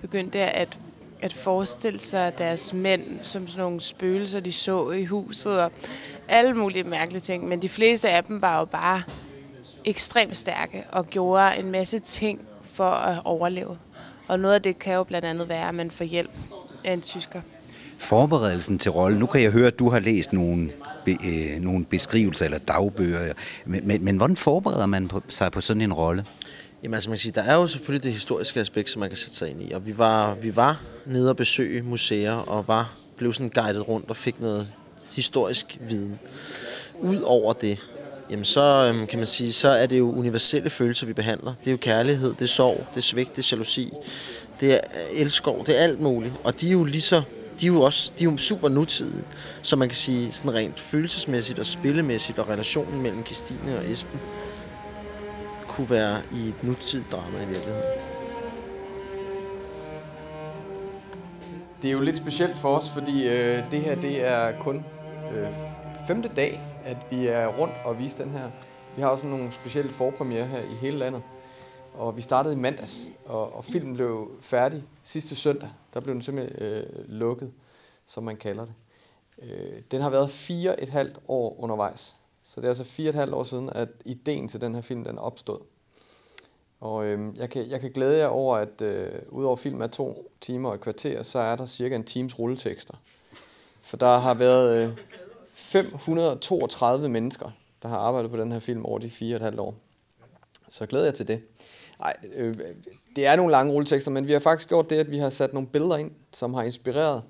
begyndte 0.00 0.38
at, 0.38 0.78
at 1.22 1.32
forestille 1.32 2.00
sig 2.00 2.38
deres 2.38 2.72
mænd 2.72 3.02
som 3.22 3.48
sådan 3.48 3.64
nogle 3.64 3.80
spøgelser, 3.80 4.40
de 4.40 4.52
så 4.52 4.90
i 4.90 5.04
huset, 5.04 5.60
og 5.60 5.72
alle 6.28 6.54
mulige 6.54 6.84
mærkelige 6.84 7.20
ting. 7.20 7.48
Men 7.48 7.62
de 7.62 7.68
fleste 7.68 8.10
af 8.10 8.24
dem 8.24 8.42
var 8.42 8.58
jo 8.58 8.64
bare 8.64 9.02
ekstremt 9.84 10.36
stærke 10.36 10.84
og 10.92 11.06
gjorde 11.06 11.58
en 11.58 11.70
masse 11.70 11.98
ting 11.98 12.40
for 12.64 12.90
at 12.90 13.20
overleve. 13.24 13.78
Og 14.28 14.40
noget 14.40 14.54
af 14.54 14.62
det 14.62 14.78
kan 14.78 14.94
jo 14.94 15.04
blandt 15.04 15.26
andet 15.26 15.48
være, 15.48 15.68
at 15.68 15.74
man 15.74 15.90
får 15.90 16.04
hjælp 16.04 16.30
af 16.84 16.92
en 16.92 17.02
tysker. 17.02 17.40
Forberedelsen 18.00 18.78
til 18.78 18.90
rollen. 18.90 19.18
Nu 19.18 19.26
kan 19.26 19.42
jeg 19.42 19.50
høre, 19.50 19.66
at 19.66 19.78
du 19.78 19.88
har 19.88 20.00
læst 20.00 20.32
nogle, 20.32 20.70
øh, 21.06 21.60
nogle 21.60 21.84
beskrivelser 21.84 22.44
eller 22.44 22.58
dagbøger. 22.58 23.32
Men, 23.66 23.88
men, 23.88 24.04
men 24.04 24.16
hvordan 24.16 24.36
forbereder 24.36 24.86
man 24.86 25.08
på, 25.08 25.22
sig 25.28 25.52
på 25.52 25.60
sådan 25.60 25.80
en 25.80 25.92
rolle? 25.92 26.24
Jamen 26.82 26.94
altså 26.94 27.10
man 27.10 27.16
kan 27.16 27.20
sige, 27.20 27.32
der 27.32 27.42
er 27.42 27.54
jo 27.54 27.66
selvfølgelig 27.66 28.04
det 28.04 28.12
historiske 28.12 28.60
aspekt, 28.60 28.90
som 28.90 29.00
man 29.00 29.08
kan 29.08 29.16
sætte 29.16 29.36
sig 29.36 29.50
ind 29.50 29.62
i. 29.62 29.72
Og 29.72 29.86
vi 29.86 29.98
var, 29.98 30.34
vi 30.34 30.56
var 30.56 30.80
nede 31.06 31.30
og 31.30 31.36
besøge 31.36 31.82
museer 31.82 32.32
og 32.32 32.68
var, 32.68 32.96
blev 33.16 33.32
sådan 33.32 33.50
guidet 33.54 33.88
rundt 33.88 34.10
og 34.10 34.16
fik 34.16 34.40
noget 34.40 34.68
historisk 35.10 35.78
viden. 35.80 36.18
Udover 36.98 37.52
det, 37.52 37.78
jamen 38.30 38.44
så 38.44 38.92
øhm, 38.94 39.06
kan 39.06 39.18
man 39.18 39.26
sige, 39.26 39.52
så 39.52 39.68
er 39.68 39.86
det 39.86 39.98
jo 39.98 40.12
universelle 40.12 40.70
følelser, 40.70 41.06
vi 41.06 41.12
behandler. 41.12 41.54
Det 41.60 41.66
er 41.66 41.70
jo 41.70 41.76
kærlighed, 41.76 42.30
det 42.34 42.42
er 42.42 42.46
sorg, 42.46 42.86
det 42.90 42.96
er 42.96 43.00
svigt, 43.00 43.36
det 43.36 43.44
er 43.44 43.48
jalousi, 43.52 43.92
det 44.60 44.72
er 44.74 44.80
øh, 45.12 45.20
elskov, 45.20 45.66
det 45.66 45.78
er 45.78 45.82
alt 45.82 46.00
muligt. 46.00 46.34
Og 46.44 46.60
de 46.60 46.68
er 46.68 46.72
jo 46.72 46.84
lige 46.84 47.00
så, 47.00 47.22
de 47.60 47.66
er 47.66 47.72
jo 47.72 47.80
også, 47.80 48.12
de 48.18 48.24
er 48.24 48.30
jo 48.30 48.36
super 48.36 48.68
nutidige. 48.68 49.24
Så 49.62 49.76
man 49.76 49.88
kan 49.88 49.96
sige, 49.96 50.32
sådan 50.32 50.54
rent 50.54 50.80
følelsesmæssigt 50.80 51.58
og 51.58 51.66
spillemæssigt 51.66 52.38
og 52.38 52.48
relationen 52.48 53.02
mellem 53.02 53.26
Christine 53.26 53.78
og 53.78 53.90
Esben, 53.90 54.20
kunne 55.68 55.90
være 55.90 56.22
i 56.32 56.48
et 56.48 56.62
nutidigt 56.62 57.12
drama 57.12 57.42
i 57.42 57.46
virkeligheden. 57.46 57.82
Det 61.82 61.88
er 61.88 61.92
jo 61.92 62.00
lidt 62.00 62.16
specielt 62.16 62.58
for 62.58 62.76
os, 62.76 62.90
fordi 62.90 63.28
øh, 63.28 63.70
det 63.70 63.80
her 63.80 63.94
det 63.94 64.28
er 64.28 64.52
kun 64.60 64.84
øh, 65.34 65.48
femte 66.06 66.30
dag, 66.36 66.60
at 66.84 66.96
vi 67.10 67.26
er 67.26 67.46
rundt 67.46 67.74
og 67.84 67.98
viser 67.98 68.24
den 68.24 68.32
her. 68.32 68.50
Vi 68.96 69.02
har 69.02 69.08
også 69.08 69.26
nogle 69.26 69.52
specielle 69.52 69.92
forpremiere 69.92 70.46
her 70.46 70.58
i 70.58 70.74
hele 70.80 70.98
landet. 70.98 71.22
Og 72.00 72.16
vi 72.16 72.22
startede 72.22 72.54
i 72.54 72.56
mandags, 72.56 73.10
og, 73.24 73.54
og 73.54 73.64
filmen 73.64 73.94
blev 73.94 74.30
færdig 74.40 74.84
sidste 75.02 75.36
søndag. 75.36 75.70
Der 75.94 76.00
blev 76.00 76.14
den 76.14 76.22
simpelthen 76.22 76.62
øh, 76.62 77.08
lukket, 77.08 77.52
som 78.06 78.24
man 78.24 78.36
kalder 78.36 78.64
det. 78.64 78.74
Øh, 79.42 79.82
den 79.90 80.00
har 80.00 80.10
været 80.10 80.30
fire 80.30 80.82
et 80.82 80.88
halvt 80.88 81.20
år 81.28 81.60
undervejs. 81.60 82.16
Så 82.44 82.60
det 82.60 82.64
er 82.64 82.70
altså 82.70 82.84
fire 82.84 83.08
et 83.08 83.14
halvt 83.14 83.34
år 83.34 83.44
siden, 83.44 83.70
at 83.70 83.88
ideen 84.04 84.48
til 84.48 84.60
den 84.60 84.74
her 84.74 84.82
film 84.82 85.04
den 85.04 85.18
opstod. 85.18 85.60
Og 86.80 87.04
øh, 87.04 87.36
jeg, 87.36 87.50
kan, 87.50 87.70
jeg 87.70 87.80
kan 87.80 87.92
glæde 87.92 88.18
jer 88.18 88.26
over, 88.26 88.56
at 88.56 88.80
øh, 88.82 89.12
udover 89.28 89.56
filmen 89.56 89.82
er 89.82 89.86
to 89.86 90.32
timer 90.40 90.68
og 90.68 90.74
et 90.74 90.80
kvarter, 90.80 91.22
så 91.22 91.38
er 91.38 91.56
der 91.56 91.66
cirka 91.66 91.94
en 91.94 92.04
times 92.04 92.38
rulletekster. 92.38 92.94
For 93.80 93.96
der 93.96 94.18
har 94.18 94.34
været 94.34 94.88
øh, 94.88 94.96
532 95.52 97.08
mennesker, 97.08 97.50
der 97.82 97.88
har 97.88 97.98
arbejdet 97.98 98.30
på 98.30 98.36
den 98.36 98.52
her 98.52 98.58
film 98.58 98.84
over 98.84 98.98
de 98.98 99.10
fire 99.10 99.34
og 99.34 99.36
et 99.36 99.42
halvt 99.42 99.60
år. 99.60 99.74
Så 100.68 100.86
glæder 100.86 101.04
jeg 101.04 101.14
til 101.14 101.28
det. 101.28 101.42
Nej, 102.00 102.16
øh, 102.34 102.58
det 103.16 103.26
er 103.26 103.36
nogle 103.36 103.50
lange 103.50 103.72
rulletekster, 103.72 104.10
men 104.10 104.26
vi 104.26 104.32
har 104.32 104.40
faktisk 104.40 104.68
gjort 104.68 104.90
det, 104.90 104.96
at 104.96 105.10
vi 105.10 105.18
har 105.18 105.30
sat 105.30 105.52
nogle 105.52 105.68
billeder 105.68 105.96
ind, 105.96 106.10
som 106.32 106.54
har 106.54 106.62
inspireret 106.62 107.22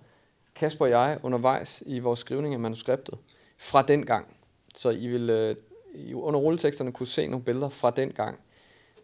Kasper 0.54 0.84
og 0.84 0.90
jeg 0.90 1.18
undervejs 1.22 1.82
i 1.86 1.98
vores 1.98 2.20
skrivning 2.20 2.54
af 2.54 2.60
manuskriptet 2.60 3.14
fra 3.58 3.82
den 3.82 4.06
gang. 4.06 4.26
Så 4.74 4.90
I 4.90 5.08
vil 5.08 5.30
øh, 5.30 5.56
under 6.14 6.40
rulleteksterne 6.40 6.92
kunne 6.92 7.06
se 7.06 7.26
nogle 7.26 7.44
billeder 7.44 7.68
fra 7.68 7.90
den 7.90 8.10
gang. 8.10 8.38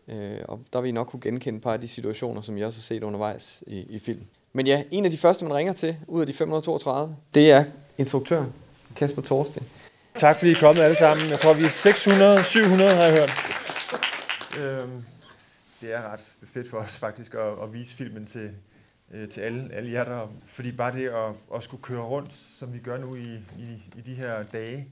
Øh, 0.08 0.38
og 0.48 0.60
der 0.72 0.80
vil 0.80 0.88
I 0.88 0.92
nok 0.92 1.06
kunne 1.06 1.20
genkende 1.20 1.56
et 1.56 1.62
par 1.62 1.72
af 1.72 1.80
de 1.80 1.88
situationer, 1.88 2.40
som 2.40 2.56
I 2.56 2.62
også 2.62 2.78
har 2.78 2.82
set 2.82 3.02
undervejs 3.02 3.64
i, 3.66 3.86
i 3.90 3.98
filmen. 3.98 4.28
Men 4.52 4.66
ja, 4.66 4.82
en 4.90 5.04
af 5.04 5.10
de 5.10 5.18
første, 5.18 5.44
man 5.44 5.54
ringer 5.54 5.72
til, 5.72 5.96
ud 6.06 6.20
af 6.20 6.26
de 6.26 6.32
532, 6.32 7.16
det 7.34 7.50
er 7.50 7.64
instruktøren, 7.98 8.52
Kasper 8.96 9.22
Thorsten. 9.22 9.62
Tak 10.14 10.38
fordi 10.38 10.50
I 10.50 10.54
er 10.54 10.60
kommet 10.60 10.82
alle 10.82 10.96
sammen. 10.96 11.30
Jeg 11.30 11.38
tror, 11.38 11.54
vi 11.54 11.64
er 11.64 11.68
600, 11.68 12.44
700 12.44 12.90
har 12.90 13.04
jeg 13.04 13.18
hørt. 13.18 13.30
Øhm, 14.60 15.04
det 15.80 15.94
er 15.94 16.02
ret 16.02 16.36
fedt 16.42 16.70
for 16.70 16.78
os 16.78 16.98
faktisk 16.98 17.34
at, 17.34 17.62
at 17.62 17.72
vise 17.72 17.94
filmen 17.94 18.26
til, 18.26 18.54
øh, 19.10 19.28
til 19.28 19.40
alle, 19.40 19.72
alle 19.72 19.92
jer 19.92 20.04
der. 20.04 20.34
Fordi 20.46 20.72
bare 20.72 20.92
det 20.92 21.08
at, 21.08 21.32
at 21.54 21.62
skulle 21.62 21.82
køre 21.82 22.02
rundt, 22.02 22.32
som 22.32 22.72
vi 22.72 22.78
gør 22.78 22.98
nu 22.98 23.14
i, 23.14 23.34
i, 23.58 23.82
i 23.96 24.00
de 24.00 24.14
her 24.14 24.42
dage, 24.42 24.88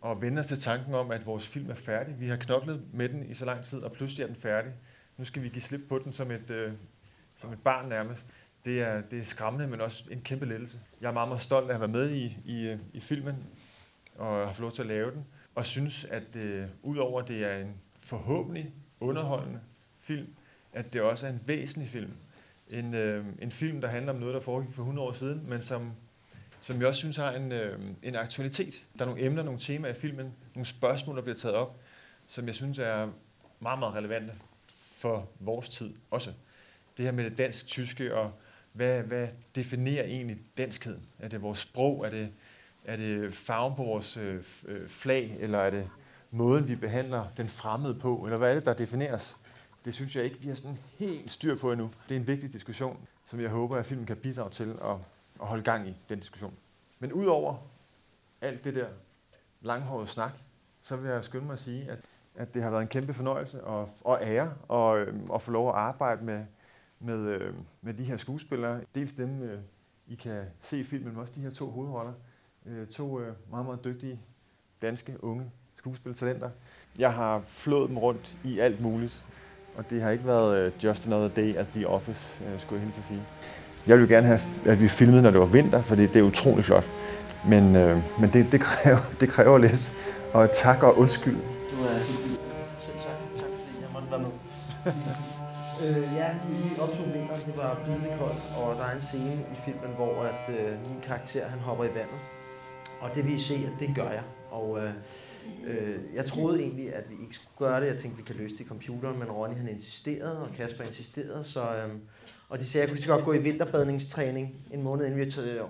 og 0.00 0.22
vende 0.22 0.40
os 0.40 0.46
til 0.46 0.60
tanken 0.60 0.94
om, 0.94 1.10
at 1.10 1.26
vores 1.26 1.46
film 1.46 1.70
er 1.70 1.74
færdig. 1.74 2.20
Vi 2.20 2.26
har 2.26 2.36
knoklet 2.36 2.82
med 2.92 3.08
den 3.08 3.30
i 3.30 3.34
så 3.34 3.44
lang 3.44 3.64
tid, 3.64 3.78
og 3.78 3.92
pludselig 3.92 4.22
er 4.22 4.26
den 4.26 4.36
færdig. 4.36 4.72
Nu 5.16 5.24
skal 5.24 5.42
vi 5.42 5.48
give 5.48 5.62
slip 5.62 5.80
på 5.88 5.98
den 5.98 6.12
som 6.12 6.30
et, 6.30 6.50
øh, 6.50 6.72
som 7.36 7.52
et 7.52 7.62
barn 7.64 7.88
nærmest. 7.88 8.34
Det 8.64 8.82
er, 8.82 9.00
det 9.00 9.18
er 9.18 9.24
skræmmende, 9.24 9.66
men 9.66 9.80
også 9.80 10.04
en 10.10 10.20
kæmpe 10.20 10.46
lettelse. 10.46 10.78
Jeg 11.00 11.08
er 11.08 11.12
meget, 11.12 11.28
meget 11.28 11.42
stolt 11.42 11.70
af 11.70 11.74
at 11.74 11.80
være 11.80 11.88
med 11.88 12.10
i, 12.10 12.38
i, 12.44 12.68
øh, 12.68 12.78
i 12.92 13.00
filmen, 13.00 13.36
og 14.14 14.46
har 14.46 14.52
fået 14.52 14.60
lov 14.60 14.72
til 14.72 14.82
at 14.82 14.88
lave 14.88 15.10
den. 15.10 15.26
Og 15.54 15.66
synes, 15.66 16.04
at 16.04 16.36
øh, 16.36 16.66
udover 16.82 17.22
det 17.22 17.44
er 17.44 17.56
en 17.56 17.74
forhåbentlig 17.98 18.74
underholdende 19.00 19.60
film, 20.06 20.34
at 20.72 20.92
det 20.92 21.00
også 21.00 21.26
er 21.26 21.30
en 21.30 21.40
væsentlig 21.46 21.90
film. 21.90 22.12
En, 22.70 22.94
øh, 22.94 23.24
en 23.42 23.50
film, 23.50 23.80
der 23.80 23.88
handler 23.88 24.12
om 24.12 24.18
noget, 24.18 24.34
der 24.34 24.40
foregik 24.40 24.74
for 24.74 24.82
100 24.82 25.08
år 25.08 25.12
siden, 25.12 25.44
men 25.48 25.62
som, 25.62 25.92
som 26.60 26.80
jeg 26.80 26.88
også 26.88 26.98
synes 26.98 27.16
har 27.16 27.32
en, 27.32 27.52
øh, 27.52 27.80
en 28.02 28.16
aktualitet. 28.16 28.84
Der 28.98 29.04
er 29.04 29.08
nogle 29.08 29.24
emner, 29.24 29.42
nogle 29.42 29.60
temaer 29.60 29.92
i 29.92 29.96
filmen, 29.96 30.32
nogle 30.54 30.66
spørgsmål, 30.66 31.16
der 31.16 31.22
bliver 31.22 31.36
taget 31.36 31.56
op, 31.56 31.80
som 32.26 32.46
jeg 32.46 32.54
synes 32.54 32.78
er 32.78 33.08
meget, 33.60 33.78
meget 33.78 33.94
relevante 33.94 34.32
for 34.98 35.28
vores 35.40 35.68
tid 35.68 35.94
også. 36.10 36.32
Det 36.96 37.04
her 37.04 37.12
med 37.12 37.24
det 37.24 37.38
dansk-tyske, 37.38 38.14
og 38.14 38.32
hvad, 38.72 39.02
hvad 39.02 39.28
definerer 39.54 40.04
egentlig 40.04 40.38
danskheden? 40.56 41.06
Er 41.18 41.28
det 41.28 41.42
vores 41.42 41.58
sprog? 41.58 42.06
Er 42.06 42.10
det, 42.10 42.28
er 42.84 42.96
det 42.96 43.34
farven 43.34 43.76
på 43.76 43.84
vores 43.84 44.16
øh, 44.16 44.42
øh 44.66 44.88
flag? 44.88 45.36
Eller 45.40 45.58
er 45.58 45.70
det 45.70 45.88
måden, 46.30 46.68
vi 46.68 46.76
behandler 46.76 47.24
den 47.36 47.48
fremmede 47.48 47.94
på? 47.94 48.24
Eller 48.24 48.38
hvad 48.38 48.50
er 48.50 48.54
det, 48.54 48.64
der 48.64 48.74
defineres? 48.74 49.36
Det 49.86 49.94
synes 49.94 50.16
jeg 50.16 50.24
ikke, 50.24 50.38
vi 50.40 50.48
har 50.48 50.54
sådan 50.54 50.78
helt 50.98 51.30
styr 51.30 51.56
på 51.56 51.72
endnu. 51.72 51.90
Det 52.08 52.16
er 52.16 52.20
en 52.20 52.26
vigtig 52.26 52.52
diskussion, 52.52 53.08
som 53.24 53.40
jeg 53.40 53.50
håber, 53.50 53.76
at 53.76 53.86
filmen 53.86 54.06
kan 54.06 54.16
bidrage 54.16 54.50
til 54.50 54.78
at, 54.82 54.96
at 55.40 55.46
holde 55.46 55.62
gang 55.62 55.88
i 55.88 55.96
den 56.08 56.18
diskussion. 56.18 56.54
Men 56.98 57.12
udover 57.12 57.56
alt 58.40 58.64
det 58.64 58.74
der 58.74 58.86
langhårede 59.60 60.06
snak, 60.06 60.32
så 60.80 60.96
vil 60.96 61.10
jeg 61.10 61.24
skynde 61.24 61.46
mig 61.46 61.52
at 61.52 61.58
sige, 61.58 61.90
at, 61.90 61.98
at 62.34 62.54
det 62.54 62.62
har 62.62 62.70
været 62.70 62.82
en 62.82 62.88
kæmpe 62.88 63.14
fornøjelse 63.14 63.64
og, 63.64 63.90
og 64.04 64.18
ære 64.22 64.54
at, 64.70 65.08
at 65.34 65.42
få 65.42 65.50
lov 65.50 65.68
at 65.68 65.74
arbejde 65.74 66.24
med, 66.24 66.44
med, 67.00 67.18
øhm, 67.18 67.66
med 67.82 67.94
de 67.94 68.04
her 68.04 68.16
skuespillere. 68.16 68.80
Dels 68.94 69.12
dem, 69.12 69.42
øh, 69.42 69.60
I 70.06 70.14
kan 70.14 70.44
se 70.60 70.80
i 70.80 70.84
filmen, 70.84 71.08
men 71.08 71.20
også 71.20 71.32
de 71.36 71.40
her 71.40 71.50
to 71.50 71.70
hovedroller. 71.70 72.12
Øh, 72.66 72.86
to 72.86 73.20
øh, 73.20 73.34
meget, 73.50 73.66
meget 73.66 73.84
dygtige 73.84 74.20
danske 74.82 75.24
unge 75.24 75.50
skuespiltalenter. 75.76 76.50
Jeg 76.98 77.14
har 77.14 77.42
flået 77.46 77.88
dem 77.88 77.98
rundt 77.98 78.38
i 78.44 78.58
alt 78.58 78.80
muligt, 78.80 79.24
og 79.78 79.84
det 79.90 80.02
har 80.02 80.10
ikke 80.10 80.26
været 80.26 80.66
uh, 80.66 80.84
just 80.84 81.06
another 81.06 81.28
day 81.28 81.56
at 81.56 81.66
the 81.74 81.88
office, 81.88 82.44
uh, 82.44 82.60
skulle 82.60 82.78
jeg 82.78 82.84
hilse 82.84 82.98
at 83.00 83.04
sige. 83.04 83.22
Jeg 83.86 83.96
ville 83.96 84.14
gerne 84.14 84.26
have, 84.26 84.40
at 84.64 84.80
vi 84.82 84.88
filmede, 84.88 85.22
når 85.22 85.30
det 85.30 85.40
var 85.40 85.46
vinter, 85.46 85.82
for 85.82 85.94
det 85.94 86.16
er 86.16 86.22
utrolig 86.22 86.64
flot. 86.64 86.88
Men, 87.48 87.64
uh, 87.76 88.20
men 88.20 88.30
det, 88.32 88.52
det, 88.52 88.60
kræver, 88.60 88.98
det 89.20 89.28
kræver 89.28 89.58
lidt. 89.58 89.92
Og 90.32 90.50
tak 90.52 90.82
og 90.82 90.98
undskyld. 90.98 91.36
Du 91.36 91.82
er 91.82 91.98
helt 91.98 92.40
Selv 92.80 92.98
tak. 92.98 93.18
Tak 93.36 93.48
fordi 93.64 93.80
jeg 93.80 93.88
måtte 93.92 94.10
være 94.10 94.20
med. 94.20 94.30
øh, 95.82 96.16
ja, 96.16 96.28
vi 96.48 96.80
optog 96.80 97.06
vinteren. 97.14 97.40
Det 97.46 97.56
var 97.56 97.78
bidende 97.86 98.10
koldt, 98.18 98.42
og 98.60 98.76
der 98.78 98.84
er 98.84 98.94
en 98.94 99.00
scene 99.00 99.32
i 99.54 99.56
filmen, 99.64 99.90
hvor 99.96 100.22
at, 100.22 100.54
øh, 100.54 100.70
min 100.88 101.00
karakter 101.06 101.48
han 101.48 101.58
hopper 101.58 101.84
i 101.84 101.88
vandet. 101.88 102.20
Og 103.00 103.10
det 103.14 103.24
vil 103.26 103.34
I 103.34 103.38
se, 103.38 103.54
at 103.54 103.80
det 103.80 103.96
gør 103.96 104.10
jeg. 104.10 104.22
Og 104.50 104.78
øh, 104.82 104.90
øh, 105.66 105.98
jeg 106.14 106.24
troede 106.24 106.60
egentlig, 106.60 106.94
at 106.94 107.04
vi 107.10 107.14
ikke 107.22 107.34
skulle 107.34 107.56
gøre 107.58 107.80
det. 107.80 107.86
Jeg 107.86 107.96
tænkte, 107.96 108.14
at 108.14 108.18
vi 108.18 108.22
kan 108.22 108.36
løse 108.36 108.54
det 108.54 108.60
i 108.60 108.68
computeren, 108.68 109.18
men 109.18 109.30
Ronny 109.30 109.56
han 109.56 109.68
insisterede, 109.68 110.42
og 110.42 110.48
Kasper 110.56 110.84
insisterede. 110.84 111.44
Så, 111.44 111.76
øh, 111.76 111.90
og 112.48 112.58
de 112.58 112.64
sagde, 112.64 112.82
at 112.82 112.86
jeg 112.86 112.88
kunne 112.88 112.96
lige 112.96 113.04
så 113.04 113.12
godt 113.12 113.24
gå 113.24 113.32
i 113.32 113.38
vinterbadningstræning 113.38 114.54
en 114.72 114.82
måned, 114.82 115.06
inden 115.06 115.20
vi 115.20 115.50
øh, 115.50 115.60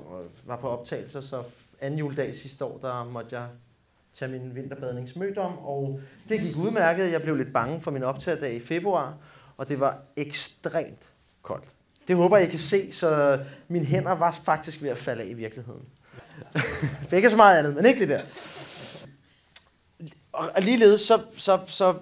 var 0.44 0.56
på 0.56 0.68
optagelser. 0.68 1.20
Så 1.20 1.42
anden 1.80 1.98
juledag 1.98 2.36
sidste 2.36 2.64
år, 2.64 2.78
der 2.78 3.04
måtte 3.04 3.38
jeg 3.38 3.48
tage 4.14 4.30
min 4.30 4.54
vinterbadningsmødom, 4.54 5.58
og 5.58 6.00
det 6.28 6.40
gik 6.40 6.56
udmærket. 6.56 7.12
Jeg 7.12 7.22
blev 7.22 7.36
lidt 7.36 7.52
bange 7.52 7.80
for 7.80 7.90
min 7.90 8.02
optagedag 8.02 8.54
i 8.54 8.60
februar, 8.60 9.14
og 9.56 9.68
det 9.68 9.80
var 9.80 9.98
ekstremt 10.16 11.02
koldt. 11.42 11.64
Det 12.08 12.16
håber 12.16 12.36
jeg, 12.36 12.46
I 12.46 12.50
kan 12.50 12.58
se, 12.58 12.92
så 12.92 13.38
mine 13.68 13.84
hænder 13.84 14.12
var 14.12 14.30
faktisk 14.30 14.82
ved 14.82 14.90
at 14.90 14.98
falde 14.98 15.22
af 15.22 15.26
i 15.26 15.34
virkeligheden. 15.34 15.84
ikke 17.12 17.30
så 17.30 17.36
meget 17.36 17.58
andet, 17.58 17.74
men 17.74 17.86
ikke 17.86 18.00
det 18.00 18.08
der. 18.08 18.20
Og 20.37 20.62
ligeledes, 20.62 21.01
så, 21.01 21.20
så, 21.37 21.61
så 21.66 21.94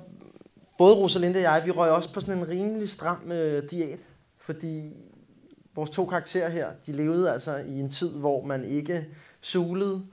både 0.78 0.94
Rosalinde 0.94 1.38
og 1.38 1.42
jeg, 1.42 1.62
vi 1.64 1.70
røg 1.70 1.90
også 1.90 2.12
på 2.12 2.20
sådan 2.20 2.38
en 2.38 2.48
rimelig 2.48 2.90
stram 2.90 3.32
øh, 3.32 3.70
diæt, 3.70 3.98
fordi 4.38 4.96
vores 5.74 5.90
to 5.90 6.06
karakterer 6.06 6.48
her, 6.48 6.70
de 6.86 6.92
levede 6.92 7.32
altså 7.32 7.56
i 7.56 7.80
en 7.80 7.90
tid, 7.90 8.10
hvor 8.10 8.44
man 8.44 8.64
ikke 8.64 9.06
sulede. 9.40 10.06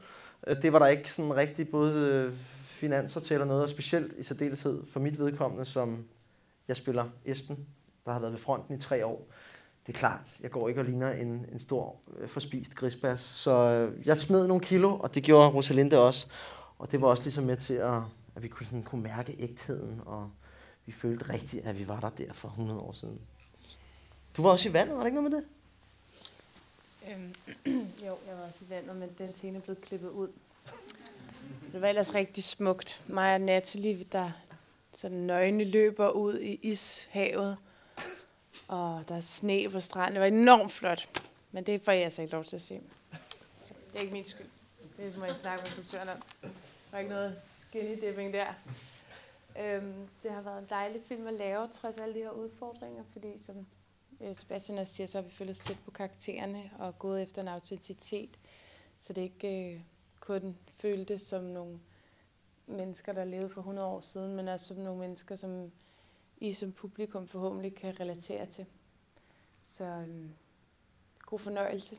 Øh, 0.47 0.61
det 0.61 0.73
var 0.73 0.79
der 0.79 0.87
ikke 0.87 1.11
sådan 1.11 1.35
rigtig 1.35 1.69
både 1.69 1.93
øh, 1.93 2.33
finanser 2.81 3.19
finanser 3.19 3.19
tæller 3.19 3.45
noget, 3.45 3.63
og 3.63 3.69
specielt 3.69 4.13
i 4.17 4.23
særdeleshed 4.23 4.81
for 4.91 4.99
mit 4.99 5.19
vedkommende, 5.19 5.65
som 5.65 6.05
jeg 6.67 6.75
spiller 6.75 7.05
Esben, 7.25 7.57
der 8.05 8.11
har 8.11 8.19
været 8.19 8.33
ved 8.33 8.39
fronten 8.39 8.75
i 8.75 8.79
tre 8.79 9.05
år. 9.05 9.27
Det 9.87 9.93
er 9.93 9.97
klart, 9.97 10.37
jeg 10.41 10.51
går 10.51 10.69
ikke 10.69 10.81
og 10.81 10.85
ligner 10.85 11.11
en, 11.11 11.45
en 11.51 11.59
stor 11.59 11.95
øh, 12.19 12.27
forspist 12.27 12.75
grisbas. 12.75 13.19
Så 13.19 13.89
jeg 14.05 14.19
smed 14.19 14.47
nogle 14.47 14.63
kilo, 14.63 14.97
og 14.99 15.15
det 15.15 15.23
gjorde 15.23 15.49
Rosalinde 15.49 15.99
også. 15.99 16.27
Og 16.81 16.91
det 16.91 17.01
var 17.01 17.07
også 17.07 17.23
ligesom 17.23 17.43
med 17.43 17.57
til, 17.57 17.73
at, 17.73 18.01
at 18.35 18.43
vi 18.43 18.47
kunne, 18.47 18.65
sådan, 18.65 18.83
kunne 18.83 19.03
mærke 19.03 19.35
ægtheden, 19.39 20.01
og 20.05 20.31
vi 20.85 20.91
følte 20.91 21.29
rigtigt, 21.33 21.65
at 21.65 21.79
vi 21.79 21.87
var 21.87 21.99
der 21.99 22.09
der 22.09 22.33
for 22.33 22.47
100 22.47 22.79
år 22.79 22.91
siden. 22.91 23.21
Du 24.37 24.41
var 24.43 24.49
også 24.49 24.69
i 24.69 24.73
vandet, 24.73 24.95
var 24.95 25.03
det 25.03 25.07
ikke 25.07 25.21
noget 25.21 25.31
med 25.31 25.41
det? 25.41 25.47
Øhm, 27.07 27.35
jo, 28.07 28.17
jeg 28.27 28.37
var 28.37 28.43
også 28.43 28.57
i 28.61 28.69
vandet, 28.69 28.95
men 28.95 29.09
den 29.17 29.33
scene 29.33 29.61
blev 29.61 29.75
klippet 29.75 30.09
ud. 30.09 30.29
Det 31.71 31.81
var 31.81 31.87
ellers 31.87 32.15
rigtig 32.15 32.43
smukt. 32.43 33.03
Mig 33.07 33.33
og 33.33 33.41
Natalie, 33.41 34.03
der 34.11 34.31
sådan 34.93 35.17
nøgne 35.17 35.63
løber 35.63 36.09
ud 36.09 36.39
i 36.39 36.59
ishavet. 36.61 37.57
Og 38.67 39.03
der 39.09 39.15
er 39.15 39.21
sne 39.21 39.69
på 39.69 39.79
stranden. 39.79 40.13
Det 40.13 40.21
var 40.21 40.27
enormt 40.27 40.71
flot. 40.71 41.21
Men 41.51 41.63
det 41.63 41.81
får 41.81 41.91
jeg 41.91 42.03
altså 42.03 42.21
ikke 42.21 42.33
lov 42.33 42.43
til 42.43 42.55
at 42.55 42.61
se. 42.61 42.81
Så 43.57 43.73
det 43.87 43.95
er 43.95 43.99
ikke 43.99 44.13
min 44.13 44.25
skyld. 44.25 44.47
Det 44.97 45.17
må 45.17 45.25
jeg 45.25 45.35
snakke 45.35 45.61
med 45.61 45.67
instruktøren 45.67 46.09
om. 46.09 46.40
Der 46.91 46.97
er 46.97 47.01
ikke 47.01 47.13
noget 47.13 47.41
skinny 47.45 48.01
dipping 48.01 48.33
der. 48.33 48.53
Øhm, 49.59 50.07
det 50.23 50.31
har 50.31 50.41
været 50.41 50.59
en 50.59 50.67
dejlig 50.69 51.01
film 51.05 51.27
at 51.27 51.33
lave, 51.33 51.67
trods 51.67 51.97
alle 51.97 52.15
de 52.15 52.19
her 52.19 52.29
udfordringer, 52.29 53.03
fordi 53.11 53.39
som 53.39 53.67
øh, 54.21 54.35
Sebastian 54.35 54.77
også 54.77 54.93
siger, 54.93 55.07
så 55.07 55.17
har 55.17 55.23
vi 55.23 55.31
følt 55.31 55.49
os 55.49 55.59
tæt 55.59 55.77
på 55.85 55.91
karaktererne 55.91 56.71
og 56.79 56.99
gået 56.99 57.21
efter 57.21 57.41
en 57.41 57.47
autenticitet. 57.47 58.39
Så 58.99 59.13
det 59.13 59.21
ikke 59.21 59.73
øh, 59.73 59.81
kun 60.19 60.57
føltes 60.67 61.21
som 61.21 61.43
nogle 61.43 61.79
mennesker, 62.67 63.13
der 63.13 63.23
levede 63.23 63.49
for 63.49 63.61
100 63.61 63.87
år 63.87 64.01
siden, 64.01 64.35
men 64.35 64.47
også 64.47 64.65
som 64.65 64.77
nogle 64.77 64.99
mennesker, 64.99 65.35
som 65.35 65.71
I 66.37 66.53
som 66.53 66.71
publikum 66.71 67.27
forhåbentlig 67.27 67.75
kan 67.75 67.99
relatere 67.99 68.45
til. 68.45 68.65
Så 69.61 69.83
øh, 69.83 70.29
god 71.25 71.39
fornøjelse. 71.39 71.97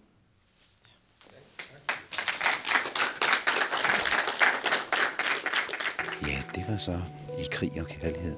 Ja, 6.27 6.43
det 6.55 6.69
var 6.69 6.77
så 6.77 7.01
i 7.39 7.47
krig 7.51 7.81
og 7.81 7.87
kærlighed. 7.87 8.37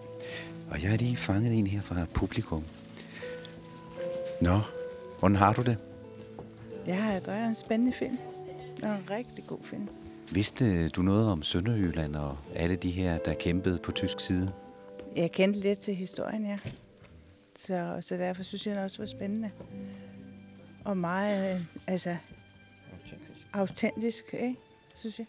Og 0.70 0.83
jeg 0.83 0.90
har 0.90 0.97
lige 0.97 1.16
fanget 1.16 1.59
en 1.59 1.66
her 1.66 1.81
fra 1.81 2.07
publikum. 2.14 2.64
Nå, 4.40 4.61
hvordan 5.18 5.37
har 5.37 5.53
du 5.53 5.62
det? 5.62 5.77
Jeg 6.87 7.03
har 7.03 7.20
gør 7.20 7.47
en 7.47 7.55
spændende 7.55 7.92
film. 7.92 8.18
Og 8.83 8.88
en 8.88 9.11
rigtig 9.11 9.44
god 9.47 9.59
film. 9.62 9.88
Vidste 10.31 10.88
du 10.88 11.03
noget 11.03 11.29
om 11.29 11.42
Sønderjylland 11.42 12.16
og 12.16 12.38
alle 12.55 12.77
de 12.77 12.90
her, 12.90 13.18
der 13.18 13.35
kæmpede 13.35 13.79
på 13.79 13.92
tysk 13.92 14.20
side? 14.20 14.53
Jeg 15.16 15.33
kendte 15.33 15.61
lidt 15.61 15.79
til 15.79 15.94
historien, 15.94 16.44
ja. 16.44 16.59
Så, 17.57 17.99
så 18.01 18.16
derfor 18.16 18.42
synes 18.42 18.66
jeg, 18.66 18.75
det 18.75 18.85
også 18.85 18.99
var 18.99 19.07
spændende. 19.07 19.51
Og 20.85 20.97
meget, 20.97 21.55
øh, 21.57 21.64
altså, 21.87 22.16
autentisk, 23.53 24.25
ikke? 24.33 24.57
Synes 24.94 25.18
jeg. 25.18 25.27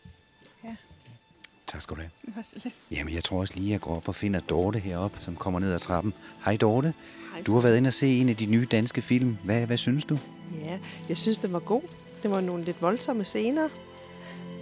Tak 1.68 1.82
skal 1.82 1.96
du 1.96 2.02
have. 2.02 2.25
Var 2.38 2.42
så 2.44 2.56
lidt. 2.64 2.76
Jamen, 2.92 3.14
jeg 3.14 3.24
tror 3.24 3.40
også 3.40 3.54
lige, 3.56 3.68
at 3.68 3.72
jeg 3.72 3.82
går 3.82 3.96
op 3.96 4.08
og 4.08 4.16
finder 4.16 4.40
Dorte 4.40 4.80
heroppe, 4.80 5.18
som 5.22 5.36
kommer 5.36 5.60
ned 5.60 5.74
ad 5.74 5.80
trappen. 5.80 6.14
Hej 6.46 6.58
Dorte. 6.58 6.94
Du 7.46 7.54
har 7.54 7.62
været 7.62 7.78
inde 7.78 7.88
og 7.88 7.94
se 7.94 8.18
en 8.18 8.30
af 8.30 8.36
de 8.36 8.46
nye 8.46 8.68
danske 8.72 9.02
film. 9.02 9.38
Hvad, 9.44 9.66
hvad 9.66 9.78
synes 9.78 10.06
du? 10.06 10.18
Ja, 10.64 10.80
jeg 11.10 11.18
synes, 11.18 11.38
det 11.38 11.54
var 11.54 11.60
god. 11.60 11.82
Det 12.24 12.32
var 12.32 12.42
nogle 12.42 12.64
lidt 12.64 12.82
voldsomme 12.82 13.24
scener. 13.24 13.70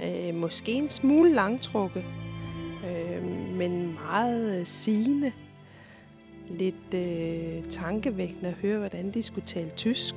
Øh, 0.03 0.35
måske 0.35 0.71
en 0.71 0.89
smule 0.89 1.33
langtrukket, 1.33 2.05
øh, 2.85 3.23
men 3.57 3.93
meget 3.93 4.59
øh, 4.59 4.65
sigende. 4.65 5.31
Lidt 6.49 6.93
øh, 6.93 7.69
tankevækkende 7.69 8.49
at 8.49 8.55
høre, 8.61 8.77
hvordan 8.77 9.11
de 9.13 9.23
skulle 9.23 9.47
tale 9.47 9.69
tysk. 9.69 10.15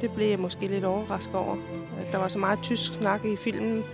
Det 0.00 0.10
blev 0.10 0.28
jeg 0.28 0.38
måske 0.38 0.66
lidt 0.66 0.84
overrasket 0.84 1.34
over. 1.34 1.56
At 1.96 2.06
der 2.12 2.18
var 2.18 2.28
så 2.28 2.38
meget 2.38 2.58
tysk 2.62 2.94
snak 2.94 3.24
i 3.24 3.36
filmen. 3.36 3.84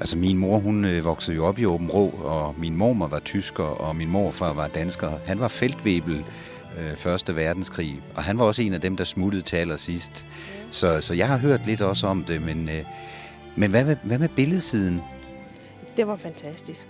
Altså, 0.00 0.18
min 0.18 0.38
mor, 0.38 0.58
hun 0.58 0.84
øh, 0.84 1.04
voksede 1.04 1.36
jo 1.36 1.46
op 1.46 1.58
i 1.58 1.66
Åben 1.66 1.90
Rå, 1.90 2.08
og 2.08 2.54
min 2.58 2.76
mormor 2.76 3.06
var 3.06 3.18
tysker, 3.18 3.64
og 3.64 3.96
min 3.96 4.08
morfar 4.08 4.52
var 4.52 4.68
dansker. 4.68 5.10
Han 5.26 5.40
var 5.40 5.48
feltwebel 5.48 6.24
øh, 6.78 6.96
Første 6.96 7.36
Verdenskrig, 7.36 8.00
og 8.14 8.22
han 8.22 8.38
var 8.38 8.44
også 8.44 8.62
en 8.62 8.74
af 8.74 8.80
dem, 8.80 8.96
der 8.96 9.04
smuttede 9.04 9.42
til 9.42 9.56
allersidst. 9.56 10.26
Så, 10.70 11.00
så 11.00 11.14
jeg 11.14 11.28
har 11.28 11.36
hørt 11.36 11.66
lidt 11.66 11.80
også 11.80 12.06
om 12.06 12.24
det, 12.24 12.42
men, 12.42 12.68
øh, 12.68 12.84
men 13.56 13.70
hvad, 13.70 13.84
med, 13.84 13.96
hvad 14.02 14.18
med 14.18 14.28
billedsiden? 14.28 15.00
Det 15.96 16.06
var 16.06 16.16
fantastisk. 16.16 16.88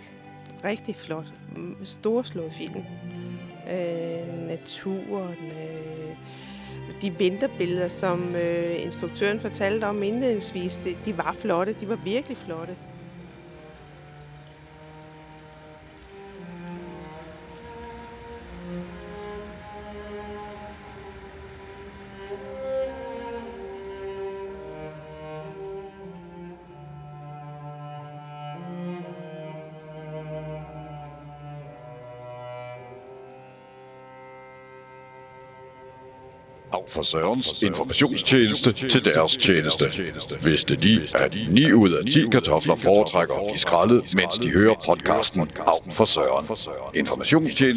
Rigtig 0.64 0.97
flot. 0.97 1.27
Storslået 1.83 2.53
film. 2.53 2.85
Øh, 3.73 4.49
naturen. 4.49 5.35
Øh, 5.45 6.17
de 7.03 7.19
vinterbilleder, 7.19 7.88
som 7.88 8.35
øh, 8.35 8.85
instruktøren 8.85 9.40
fortalte 9.40 9.85
om 9.85 10.03
indledningsvis, 10.03 10.77
det, 10.77 10.97
de 11.05 11.19
var 11.19 11.37
flotte. 11.38 11.77
De 11.81 11.88
var 11.88 11.99
virkelig 12.05 12.37
flotte. 12.37 12.77
For 36.94 37.02
Sørens 37.02 37.62
informationstjeneste 37.62 38.72
til 38.72 39.04
deres 39.04 39.37
tjeneste. 39.37 39.85
Vidste 40.42 40.76
de, 40.76 41.00
at 41.14 41.37
9 41.50 41.72
ud 41.72 41.90
af 41.90 42.04
10 42.12 42.26
kartofler 42.33 42.76
foretrækker 42.76 43.35
blive 43.46 43.59
skrællet, 43.59 44.14
mens 44.16 44.38
de 44.38 44.50
hører 44.50 44.74
podcasten 44.87 45.40
Af 45.40 45.92
for 45.92 46.04
Søren. 46.04 46.46
Informationstjeneste 46.94 47.64